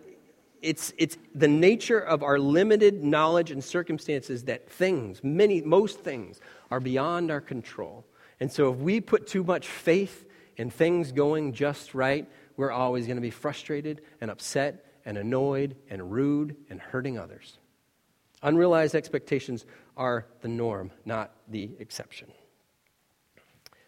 it's, 0.62 0.94
it's 0.98 1.18
the 1.34 1.48
nature 1.48 2.00
of 2.00 2.24
our 2.24 2.40
limited 2.40 3.04
knowledge 3.04 3.52
and 3.52 3.64
circumstances 3.64 4.44
that 4.44 4.70
things, 4.70 5.24
many, 5.24 5.62
most 5.62 6.00
things, 6.00 6.40
are 6.72 6.80
beyond 6.80 7.30
our 7.30 7.42
control. 7.42 8.04
And 8.40 8.52
so 8.52 8.72
if 8.72 8.80
we 8.80 9.02
put 9.02 9.28
too 9.28 9.44
much 9.44 9.68
faith 9.68 10.26
in 10.58 10.70
things 10.70 11.12
going 11.12 11.54
just 11.54 11.94
right, 11.94 12.30
we're 12.58 12.72
always 12.72 13.06
going 13.06 13.18
to 13.18 13.22
be 13.22 13.32
frustrated 13.32 14.02
and 14.22 14.32
upset 14.32 14.86
and 15.06 15.18
annoyed 15.18 15.76
and 15.90 16.12
rude 16.12 16.56
and 16.70 16.80
hurting 16.80 17.18
others. 17.18 17.58
Unrealized 18.42 18.96
expectations 18.96 19.66
are 19.98 20.26
the 20.42 20.48
norm, 20.48 20.92
not 21.06 21.32
the 21.48 21.72
exception. 21.80 22.32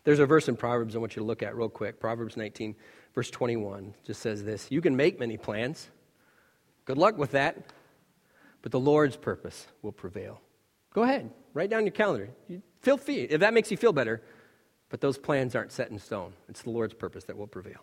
There's 0.03 0.19
a 0.19 0.25
verse 0.25 0.47
in 0.47 0.55
Proverbs 0.55 0.95
I 0.95 0.99
want 0.99 1.15
you 1.15 1.21
to 1.21 1.25
look 1.25 1.43
at 1.43 1.55
real 1.55 1.69
quick. 1.69 1.99
Proverbs 1.99 2.37
19, 2.37 2.75
verse 3.13 3.29
21 3.29 3.93
just 4.05 4.21
says 4.21 4.43
this 4.43 4.67
You 4.71 4.81
can 4.81 4.95
make 4.95 5.19
many 5.19 5.37
plans 5.37 5.89
Good 6.87 6.97
luck 6.97 7.17
with 7.17 7.31
that. 7.31 7.57
But 8.61 8.71
the 8.71 8.79
Lord's 8.79 9.17
purpose 9.17 9.67
will 9.81 9.91
prevail. 9.91 10.41
Go 10.93 11.03
ahead, 11.03 11.29
write 11.53 11.69
down 11.69 11.85
your 11.85 11.91
calendar. 11.91 12.29
Feel 12.81 12.97
free 12.97 13.21
if 13.23 13.41
that 13.41 13.53
makes 13.53 13.69
you 13.69 13.77
feel 13.77 13.93
better. 13.93 14.23
But 14.89 15.01
those 15.01 15.17
plans 15.17 15.55
aren't 15.55 15.71
set 15.71 15.91
in 15.91 15.99
stone. 15.99 16.33
It's 16.47 16.61
the 16.61 16.69
Lord's 16.69 16.93
purpose 16.93 17.25
that 17.25 17.37
will 17.37 17.47
prevail. 17.47 17.79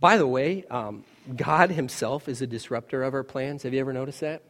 By 0.00 0.16
the 0.16 0.26
way, 0.26 0.64
um, 0.70 1.04
God 1.36 1.70
Himself 1.70 2.28
is 2.28 2.42
a 2.42 2.46
disruptor 2.46 3.02
of 3.04 3.14
our 3.14 3.22
plans. 3.22 3.62
Have 3.62 3.72
you 3.72 3.80
ever 3.80 3.92
noticed 3.92 4.20
that? 4.20 4.42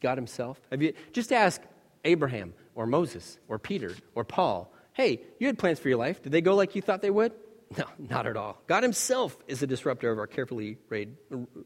God 0.00 0.16
Himself. 0.16 0.60
Have 0.70 0.80
you 0.80 0.92
just 1.12 1.32
ask 1.32 1.60
Abraham 2.04 2.54
or 2.74 2.86
Moses 2.86 3.38
or 3.48 3.58
Peter 3.58 3.96
or 4.14 4.22
Paul? 4.22 4.72
Hey, 4.92 5.22
you 5.40 5.48
had 5.48 5.58
plans 5.58 5.80
for 5.80 5.88
your 5.88 5.98
life. 5.98 6.22
Did 6.22 6.30
they 6.30 6.40
go 6.40 6.54
like 6.54 6.76
you 6.76 6.82
thought 6.82 7.02
they 7.02 7.10
would? 7.10 7.32
No, 7.78 7.86
not 7.98 8.26
at 8.26 8.36
all. 8.36 8.60
God 8.66 8.82
Himself 8.82 9.34
is 9.48 9.62
a 9.62 9.66
disruptor 9.66 10.10
of 10.10 10.18
our 10.18 10.26
carefully 10.26 10.76
laid, 10.90 11.16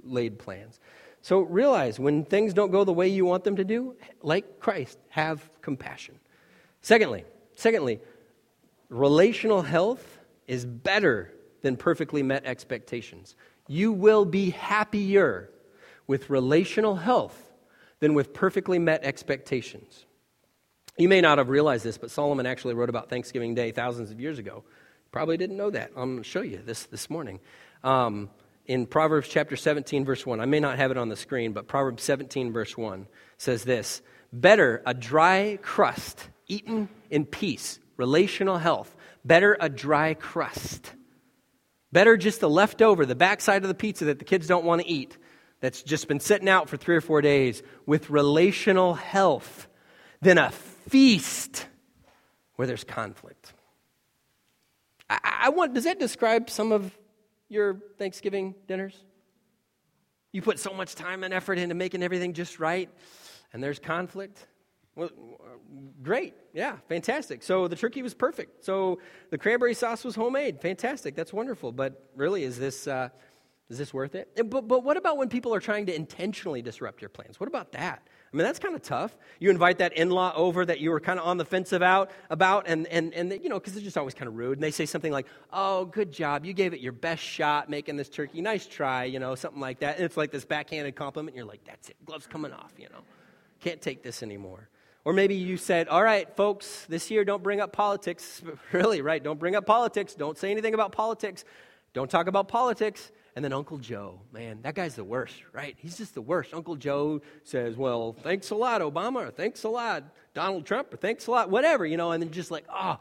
laid 0.05 0.39
plans. 0.39 0.79
So 1.21 1.41
realize 1.41 1.99
when 1.99 2.25
things 2.25 2.55
don't 2.55 2.71
go 2.71 2.85
the 2.85 2.93
way 2.93 3.09
you 3.09 3.25
want 3.25 3.43
them 3.43 3.57
to 3.57 3.65
do, 3.65 3.97
like 4.23 4.61
Christ, 4.61 5.01
have 5.09 5.51
compassion. 5.63 6.21
Secondly, 6.83 7.25
secondly, 7.57 7.99
relational 8.89 9.63
health 9.63 10.19
is 10.47 10.65
better 10.65 11.33
than 11.63 11.77
perfectly 11.77 12.23
met 12.23 12.45
expectations. 12.45 13.35
You 13.67 13.93
will 13.93 14.25
be 14.25 14.51
happier 14.51 15.51
with 16.07 16.31
relational 16.31 16.97
health 16.97 17.53
than 18.01 18.15
with 18.15 18.33
perfectly 18.33 18.79
met 18.79 19.03
expectations. 19.05 20.05
You 20.99 21.09
may 21.09 21.21
not 21.21 21.39
have 21.39 21.49
realized 21.49 21.85
this, 21.85 21.99
but 21.99 22.11
Solomon 22.11 22.47
actually 22.47 22.75
wrote 22.75 22.89
about 22.89 23.11
Thanksgiving 23.11 23.55
Day 23.55 23.73
thousands 23.73 24.11
of 24.11 24.21
years 24.21 24.39
ago. 24.39 24.65
Probably 25.11 25.37
didn't 25.37 25.57
know 25.57 25.71
that. 25.71 25.91
I'm 25.97 26.13
going 26.13 26.19
to 26.19 26.25
show 26.25 26.43
you 26.43 26.61
this 26.65 26.85
this 26.85 27.11
morning. 27.11 27.41
Um, 27.85 28.31
in 28.67 28.87
Proverbs 28.87 29.29
chapter 29.29 29.57
17, 29.57 30.05
verse 30.05 30.27
1, 30.27 30.41
I 30.41 30.47
may 30.47 30.61
not 30.61 30.77
have 30.77 30.91
it 30.91 30.97
on 30.97 31.09
the 31.09 31.17
screen, 31.17 31.53
but 31.53 31.69
Proverbs 31.69 32.03
17, 32.03 32.53
verse 32.53 32.77
1 32.77 33.07
says 33.39 33.65
this 33.65 34.03
Better 34.33 34.83
a 34.87 34.95
dry 34.95 35.59
crust 35.63 36.29
eaten 36.49 36.89
in 37.11 37.27
peace, 37.27 37.79
relational 37.97 38.59
health. 38.59 38.95
Better 39.25 39.57
a 39.61 39.69
dry 39.69 40.15
crust. 40.15 40.93
Better 41.93 42.17
just 42.17 42.41
the 42.41 42.51
leftover, 42.51 43.07
the 43.07 43.15
backside 43.15 43.63
of 43.63 43.69
the 43.69 43.75
pizza 43.75 44.07
that 44.07 44.19
the 44.19 44.25
kids 44.25 44.47
don't 44.47 44.65
want 44.65 44.83
to 44.83 44.89
eat, 44.89 45.17
that's 45.61 45.83
just 45.83 46.09
been 46.09 46.21
sitting 46.21 46.49
out 46.49 46.69
for 46.69 46.77
three 46.77 46.97
or 46.97 47.01
four 47.01 47.23
days 47.23 47.63
with 47.87 48.11
relational 48.11 48.95
health, 48.95 49.69
than 50.21 50.39
a 50.39 50.51
feast 50.51 51.67
where 52.57 52.67
there's 52.67 52.85
conflict. 52.85 53.53
I, 55.09 55.19
I 55.43 55.49
want, 55.51 55.75
does 55.75 55.85
that 55.85 55.99
describe 55.99 56.51
some 56.51 56.73
of 56.73 56.97
your 57.49 57.81
Thanksgiving 57.99 58.55
dinners? 58.67 58.97
You 60.33 60.43
put 60.43 60.59
so 60.59 60.73
much 60.75 60.95
time 60.95 61.25
and 61.25 61.33
effort 61.33 61.59
into 61.59 61.75
making 61.75 62.03
everything 62.03 62.33
just 62.33 62.59
right, 62.59 62.91
and 63.53 63.63
there's 63.63 63.79
conflict. 63.79 64.47
Well, 64.97 65.11
great. 66.03 66.35
Yeah, 66.55 66.77
fantastic. 66.89 67.43
So 67.43 67.69
the 67.69 67.77
turkey 67.77 68.03
was 68.03 68.15
perfect. 68.15 68.65
So 68.65 68.99
the 69.31 69.39
cranberry 69.39 69.75
sauce 69.75 70.05
was 70.05 70.15
homemade. 70.15 70.61
Fantastic. 70.61 71.15
That's 71.15 71.35
wonderful. 71.35 71.71
But 71.71 72.11
really, 72.17 72.45
is 72.45 72.59
this, 72.59 72.89
uh, 72.89 73.11
is 73.69 73.77
this 73.77 73.93
worth 73.93 74.15
it? 74.15 74.31
But, 74.49 74.67
but 74.67 74.83
what 74.85 74.97
about 74.97 75.19
when 75.19 75.29
people 75.29 75.55
are 75.55 75.61
trying 75.61 75.85
to 75.87 75.95
intentionally 75.95 76.63
disrupt 76.63 77.03
your 77.03 77.11
plans? 77.11 77.39
What 77.39 77.47
about 77.49 77.73
that? 77.73 78.03
I 78.33 78.37
mean, 78.37 78.45
that's 78.45 78.59
kind 78.59 78.75
of 78.75 78.83
tough. 78.83 79.17
You 79.39 79.51
invite 79.51 79.79
that 79.79 79.93
in 79.93 80.09
law 80.11 80.33
over 80.35 80.65
that 80.65 80.81
you 80.81 80.91
were 80.91 81.01
kind 81.01 81.21
of 81.21 81.27
on 81.27 81.37
the 81.37 81.45
fence 81.45 81.73
about, 81.73 82.11
about 82.31 82.67
and, 82.67 82.87
and, 82.87 83.13
and 83.13 83.33
you 83.43 83.49
know, 83.49 83.59
because 83.59 83.77
it's 83.77 83.85
just 83.85 83.99
always 83.99 84.15
kind 84.15 84.29
of 84.29 84.37
rude. 84.37 84.57
And 84.57 84.63
they 84.63 84.71
say 84.71 84.87
something 84.87 85.13
like, 85.13 85.27
oh, 85.53 85.85
good 85.85 86.11
job. 86.11 86.47
You 86.47 86.55
gave 86.55 86.73
it 86.73 86.81
your 86.81 86.93
best 86.93 87.23
shot 87.23 87.69
making 87.69 87.97
this 87.97 88.09
turkey. 88.09 88.41
Nice 88.41 88.67
try, 88.67 89.05
you 89.05 89.19
know, 89.19 89.35
something 89.35 89.61
like 89.61 89.81
that. 89.81 89.97
And 89.97 90.05
it's 90.05 90.17
like 90.17 90.31
this 90.31 90.47
backhanded 90.47 90.97
compliment. 90.97 91.35
And 91.35 91.37
you're 91.37 91.47
like, 91.47 91.65
that's 91.65 91.91
it. 91.91 91.97
Gloves 92.07 92.27
coming 92.27 92.53
off, 92.53 92.73
you 92.79 92.89
know. 92.89 93.01
Can't 93.61 93.81
take 93.81 94.03
this 94.03 94.23
anymore. 94.23 94.69
Or 95.07 95.13
maybe 95.13 95.37
you 95.37 95.57
said, 95.57 95.87
all 95.87 96.03
right, 96.03 96.29
folks, 96.35 96.85
this 96.89 97.13
year 97.13 97.25
don't 97.25 97.41
bring 97.41 97.61
up 97.61 97.71
politics. 97.73 98.43
really, 98.73 99.03
right? 99.03 99.23
Don't 99.23 99.39
bring 99.39 99.55
up 99.55 99.65
politics. 99.65 100.17
Don't 100.17 100.37
say 100.37 100.51
anything 100.51 100.75
about 100.75 100.91
politics. 100.91 101.45
Don't 101.93 102.11
talk 102.11 102.27
about 102.27 102.49
politics. 102.49 103.13
And 103.37 103.45
then 103.45 103.53
Uncle 103.53 103.79
Joe, 103.79 104.19
man, 104.33 104.59
that 104.63 104.75
guy's 104.75 104.97
the 104.97 105.05
worst, 105.05 105.37
right? 105.53 105.77
He's 105.79 105.97
just 105.97 106.15
the 106.15 106.21
worst. 106.21 106.53
Uncle 106.53 106.75
Joe 106.75 107.23
says, 107.45 107.77
well, 107.77 108.17
thanks 108.25 108.51
a 108.51 108.57
lot, 108.57 108.81
Obama, 108.81 109.29
or 109.29 109.31
thanks 109.31 109.63
a 109.63 109.69
lot, 109.69 110.03
Donald 110.35 110.67
Trump, 110.67 110.93
or 110.93 110.97
thanks 110.97 111.29
a 111.29 111.31
lot, 111.31 111.51
whatever, 111.51 111.87
you 111.87 111.97
know, 111.97 112.11
and 112.11 112.21
then 112.21 112.33
just 112.33 112.51
like, 112.51 112.65
oh, 112.69 112.99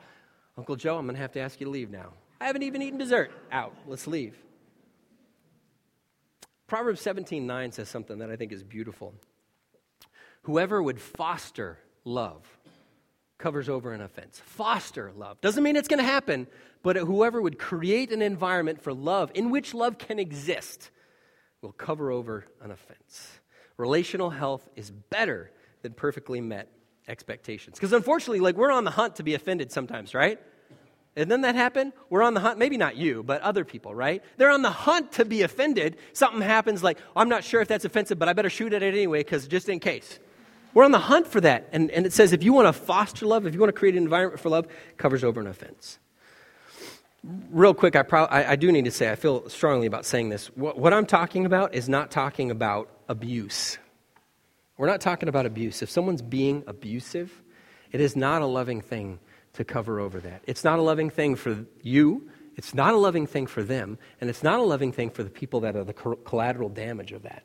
Uncle 0.60 0.76
Joe, 0.76 1.00
I'm 1.00 1.06
going 1.06 1.16
to 1.16 1.22
have 1.22 1.32
to 1.32 1.40
ask 1.40 1.60
you 1.60 1.66
to 1.66 1.72
leave 1.72 1.90
now. 1.90 2.14
I 2.40 2.46
haven't 2.46 2.62
even 2.62 2.84
eaten 2.84 3.00
dessert. 3.00 3.32
Out. 3.52 3.74
Let's 3.88 4.06
leave. 4.06 4.38
Proverbs 6.68 7.02
17:9 7.02 7.74
says 7.74 7.90
something 7.90 8.20
that 8.20 8.30
I 8.30 8.36
think 8.36 8.52
is 8.52 8.64
beautiful. 8.64 9.16
Whoever 10.44 10.84
would 10.84 11.02
foster 11.02 11.80
love 12.06 12.46
covers 13.38 13.68
over 13.68 13.92
an 13.92 14.02
offense. 14.02 14.42
Foster 14.46 15.12
love. 15.16 15.42
Doesn't 15.42 15.62
mean 15.64 15.76
it's 15.76 15.90
going 15.90 16.00
to 16.00 16.06
happen, 16.06 16.48
but 16.84 16.96
whoever 16.96 17.42
would 17.42 17.60
create 17.60 18.12
an 18.12 18.22
environment 18.22 18.82
for 18.82 18.94
love 18.94 19.32
in 19.36 19.50
which 19.52 19.74
love 19.74 19.98
can 19.98 20.20
exist 20.20 20.90
will 21.62 21.74
cover 21.74 22.12
over 22.12 22.46
an 22.62 22.72
offense. 22.72 23.40
Relational 23.78 24.30
health 24.30 24.68
is 24.76 24.92
better 24.92 25.52
than 25.82 25.94
perfectly 25.94 26.40
met 26.40 26.72
expectations. 27.08 27.78
Because 27.78 27.92
unfortunately, 27.92 28.40
like 28.40 28.56
we're 28.56 28.72
on 28.72 28.84
the 28.84 28.92
hunt 28.92 29.18
to 29.18 29.24
be 29.24 29.34
offended 29.34 29.72
sometimes, 29.72 30.14
right? 30.14 30.40
And 31.18 31.32
then 31.32 31.42
that 31.42 31.56
happen? 31.56 31.94
We're 32.10 32.24
on 32.24 32.34
the 32.34 32.42
hunt, 32.42 32.60
maybe 32.60 32.78
not 32.78 32.98
you, 32.98 33.24
but 33.24 33.42
other 33.42 33.64
people, 33.64 33.96
right? 33.96 34.22
They're 34.38 34.50
on 34.50 34.62
the 34.62 34.70
hunt 34.70 35.14
to 35.14 35.26
be 35.26 35.44
offended. 35.44 35.98
Something 36.14 36.42
happens 36.42 36.84
like, 36.84 37.00
I'm 37.16 37.30
not 37.30 37.44
sure 37.44 37.62
if 37.62 37.68
that's 37.68 37.86
offensive, 37.86 38.20
but 38.20 38.28
I 38.28 38.34
better 38.34 38.50
shoot 38.50 38.74
at 38.74 38.84
it 38.84 38.94
anyway, 38.94 39.20
because 39.20 39.48
just 39.48 39.70
in 39.70 39.80
case. 39.80 40.20
We're 40.76 40.84
on 40.84 40.92
the 40.92 41.00
hunt 41.00 41.26
for 41.26 41.42
that. 41.42 41.68
And, 41.72 41.90
and 41.90 42.06
it 42.06 42.14
says 42.14 42.32
if 42.34 42.44
you 42.44 42.54
want 42.54 42.68
to 42.68 42.74
foster 42.74 43.26
love, 43.26 43.48
if 43.48 43.56
you 43.56 43.60
want 43.60 43.70
to 43.70 43.80
create 43.80 43.96
an 43.96 44.04
environment 44.04 44.40
for 44.40 44.50
love, 44.50 44.68
covers 44.98 45.24
over 45.24 45.42
an 45.42 45.48
offense 45.48 45.98
real 47.50 47.74
quick, 47.74 47.96
I, 47.96 48.04
pro- 48.04 48.26
I, 48.26 48.52
I, 48.52 48.56
do 48.56 48.72
need 48.72 48.86
to 48.86 48.92
say, 48.92 49.12
I 49.12 49.16
feel 49.16 49.50
strongly 49.50 49.88
about 49.88 50.06
saying 50.06 50.30
this. 50.30 50.48
What, 50.56 50.78
what 50.78 50.94
I'm 50.94 51.06
talking 51.06 51.46
about 51.46 51.74
is 51.74 51.90
not 51.90 52.12
talking 52.12 52.52
about 52.52 52.90
abuse. 53.10 53.78
We're 54.78 54.88
not 54.88 55.02
talking 55.02 55.30
about 55.30 55.46
abuse. 55.46 55.82
If 55.82 55.90
someone's 55.90 56.22
being 56.22 56.64
abusive, 56.68 57.42
it 57.92 58.02
is 58.02 58.16
not 58.16 58.42
a 58.42 58.46
loving 58.46 58.82
thing 58.82 59.20
to 59.54 59.64
cover 59.64 60.00
over 60.00 60.20
that. 60.20 60.44
It's 60.46 60.64
not 60.64 60.80
a 60.80 60.82
loving 60.82 61.10
thing 61.10 61.36
for 61.36 61.66
you, 61.82 62.30
it's 62.58 62.74
not 62.74 62.94
a 62.94 62.98
loving 62.98 63.26
thing 63.26 63.48
for 63.48 63.64
them, 63.64 63.98
and 64.22 64.30
it's 64.30 64.44
not 64.44 64.60
a 64.60 64.64
loving 64.64 64.92
thing 64.92 65.10
for 65.10 65.24
the 65.24 65.30
people 65.30 65.62
that 65.62 65.76
are 65.76 65.84
the 65.84 65.94
collateral 65.94 66.70
damage 66.70 67.12
of 67.12 67.24
that. 67.24 67.44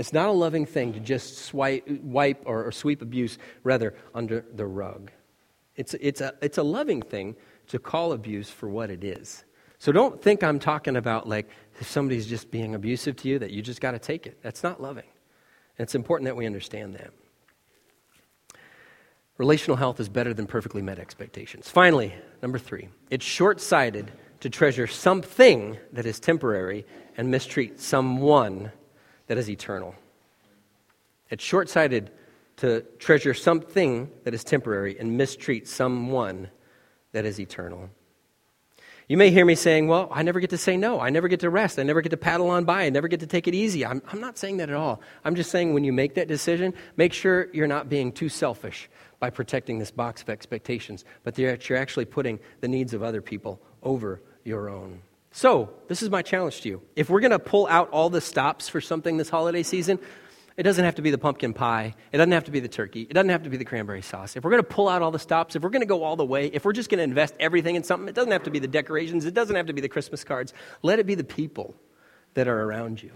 It's 0.00 0.14
not 0.14 0.30
a 0.30 0.32
loving 0.32 0.64
thing 0.64 0.94
to 0.94 0.98
just 0.98 1.36
swipe, 1.36 1.86
wipe 1.86 2.42
or, 2.46 2.64
or 2.64 2.72
sweep 2.72 3.02
abuse, 3.02 3.36
rather, 3.64 3.94
under 4.14 4.46
the 4.54 4.64
rug. 4.64 5.10
It's, 5.76 5.92
it's, 6.00 6.22
a, 6.22 6.32
it's 6.40 6.56
a 6.56 6.62
loving 6.62 7.02
thing 7.02 7.36
to 7.66 7.78
call 7.78 8.12
abuse 8.12 8.48
for 8.48 8.66
what 8.66 8.90
it 8.90 9.04
is. 9.04 9.44
So 9.78 9.92
don't 9.92 10.22
think 10.22 10.42
I'm 10.42 10.58
talking 10.58 10.96
about 10.96 11.28
like 11.28 11.50
if 11.78 11.90
somebody's 11.90 12.26
just 12.26 12.50
being 12.50 12.74
abusive 12.74 13.14
to 13.16 13.28
you 13.28 13.38
that 13.40 13.50
you 13.50 13.60
just 13.60 13.82
got 13.82 13.90
to 13.90 13.98
take 13.98 14.26
it. 14.26 14.38
That's 14.40 14.62
not 14.62 14.80
loving. 14.80 15.04
And 15.76 15.84
it's 15.84 15.94
important 15.94 16.28
that 16.28 16.36
we 16.36 16.46
understand 16.46 16.94
that. 16.94 17.10
Relational 19.36 19.76
health 19.76 20.00
is 20.00 20.08
better 20.08 20.32
than 20.32 20.46
perfectly 20.46 20.80
met 20.80 20.98
expectations. 20.98 21.68
Finally, 21.68 22.14
number 22.40 22.58
three, 22.58 22.88
it's 23.10 23.26
short 23.26 23.60
sighted 23.60 24.10
to 24.40 24.48
treasure 24.48 24.86
something 24.86 25.76
that 25.92 26.06
is 26.06 26.18
temporary 26.18 26.86
and 27.18 27.30
mistreat 27.30 27.78
someone 27.78 28.72
that 29.30 29.38
is 29.38 29.48
eternal. 29.48 29.94
It's 31.28 31.44
short 31.44 31.68
sighted 31.68 32.10
to 32.56 32.80
treasure 32.98 33.32
something 33.32 34.10
that 34.24 34.34
is 34.34 34.42
temporary 34.42 34.98
and 34.98 35.16
mistreat 35.16 35.68
someone 35.68 36.50
that 37.12 37.24
is 37.24 37.38
eternal. 37.38 37.90
You 39.06 39.16
may 39.16 39.30
hear 39.30 39.46
me 39.46 39.54
saying, 39.54 39.86
Well, 39.86 40.08
I 40.10 40.24
never 40.24 40.40
get 40.40 40.50
to 40.50 40.58
say 40.58 40.76
no. 40.76 40.98
I 40.98 41.10
never 41.10 41.28
get 41.28 41.38
to 41.40 41.50
rest. 41.50 41.78
I 41.78 41.84
never 41.84 42.00
get 42.00 42.08
to 42.08 42.16
paddle 42.16 42.50
on 42.50 42.64
by. 42.64 42.86
I 42.86 42.90
never 42.90 43.06
get 43.06 43.20
to 43.20 43.26
take 43.28 43.46
it 43.46 43.54
easy. 43.54 43.86
I'm, 43.86 44.02
I'm 44.10 44.20
not 44.20 44.36
saying 44.36 44.56
that 44.56 44.68
at 44.68 44.74
all. 44.74 45.00
I'm 45.24 45.36
just 45.36 45.52
saying 45.52 45.74
when 45.74 45.84
you 45.84 45.92
make 45.92 46.16
that 46.16 46.26
decision, 46.26 46.74
make 46.96 47.12
sure 47.12 47.50
you're 47.52 47.68
not 47.68 47.88
being 47.88 48.10
too 48.10 48.28
selfish 48.28 48.90
by 49.20 49.30
protecting 49.30 49.78
this 49.78 49.92
box 49.92 50.22
of 50.22 50.28
expectations, 50.28 51.04
but 51.22 51.36
that 51.36 51.68
you're 51.68 51.78
actually 51.78 52.04
putting 52.04 52.40
the 52.62 52.68
needs 52.68 52.94
of 52.94 53.04
other 53.04 53.22
people 53.22 53.60
over 53.80 54.20
your 54.42 54.68
own. 54.68 55.02
So, 55.32 55.70
this 55.88 56.02
is 56.02 56.10
my 56.10 56.22
challenge 56.22 56.60
to 56.62 56.68
you. 56.68 56.82
If 56.96 57.08
we're 57.08 57.20
going 57.20 57.30
to 57.30 57.38
pull 57.38 57.66
out 57.68 57.90
all 57.90 58.10
the 58.10 58.20
stops 58.20 58.68
for 58.68 58.80
something 58.80 59.16
this 59.16 59.30
holiday 59.30 59.62
season, 59.62 60.00
it 60.56 60.64
doesn't 60.64 60.84
have 60.84 60.96
to 60.96 61.02
be 61.02 61.10
the 61.10 61.18
pumpkin 61.18 61.54
pie. 61.54 61.94
It 62.12 62.18
doesn't 62.18 62.32
have 62.32 62.44
to 62.44 62.50
be 62.50 62.60
the 62.60 62.68
turkey. 62.68 63.02
It 63.02 63.14
doesn't 63.14 63.30
have 63.30 63.44
to 63.44 63.50
be 63.50 63.56
the 63.56 63.64
cranberry 63.64 64.02
sauce. 64.02 64.36
If 64.36 64.44
we're 64.44 64.50
going 64.50 64.62
to 64.62 64.68
pull 64.68 64.88
out 64.88 65.02
all 65.02 65.12
the 65.12 65.18
stops, 65.18 65.54
if 65.54 65.62
we're 65.62 65.70
going 65.70 65.82
to 65.82 65.86
go 65.86 66.02
all 66.02 66.16
the 66.16 66.24
way, 66.24 66.48
if 66.48 66.64
we're 66.64 66.72
just 66.72 66.90
going 66.90 66.98
to 66.98 67.04
invest 67.04 67.34
everything 67.38 67.76
in 67.76 67.84
something, 67.84 68.08
it 68.08 68.14
doesn't 68.14 68.32
have 68.32 68.42
to 68.42 68.50
be 68.50 68.58
the 68.58 68.68
decorations. 68.68 69.24
It 69.24 69.32
doesn't 69.32 69.54
have 69.54 69.66
to 69.66 69.72
be 69.72 69.80
the 69.80 69.88
Christmas 69.88 70.24
cards. 70.24 70.52
Let 70.82 70.98
it 70.98 71.06
be 71.06 71.14
the 71.14 71.24
people 71.24 71.74
that 72.34 72.48
are 72.48 72.62
around 72.62 73.02
you. 73.02 73.12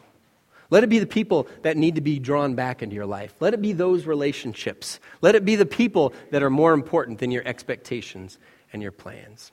Let 0.71 0.85
it 0.85 0.89
be 0.89 1.01
the 1.01 1.07
people 1.07 1.49
that 1.63 1.77
need 1.77 1.97
to 1.97 2.01
be 2.01 2.19
drawn 2.19 2.55
back 2.55 2.83
into 2.83 2.95
your 2.95 3.07
life. 3.07 3.35
Let 3.41 3.55
it 3.55 3.61
be 3.61 3.73
those 3.73 4.07
relationships. 4.07 4.99
Let 5.21 5.35
it 5.35 5.45
be 5.45 5.57
the 5.57 5.67
people 5.67 6.15
that 6.31 6.43
are 6.43 6.51
more 6.51 6.73
important 6.73 7.19
than 7.19 7.31
your 7.31 7.47
expectations 7.47 8.39
and 8.73 8.81
your 8.81 8.93
plans. 8.93 9.53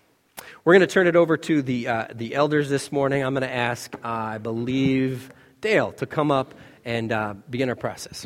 We're 0.64 0.74
going 0.74 0.82
to 0.82 0.94
turn 0.94 1.08
it 1.08 1.16
over 1.16 1.38
to 1.38 1.62
the, 1.62 1.88
uh, 1.88 2.08
the 2.14 2.36
elders 2.36 2.70
this 2.70 2.92
morning. 2.92 3.24
I'm 3.24 3.34
going 3.34 3.42
to 3.42 3.54
ask, 3.54 3.94
uh, 3.96 4.08
I 4.08 4.38
believe, 4.38 5.32
Dale 5.62 5.92
to 5.94 6.06
come 6.06 6.32
up 6.32 6.54
and 6.86 7.12
uh, 7.12 7.36
begin 7.50 7.70
our 7.70 7.76
process. 7.76 8.26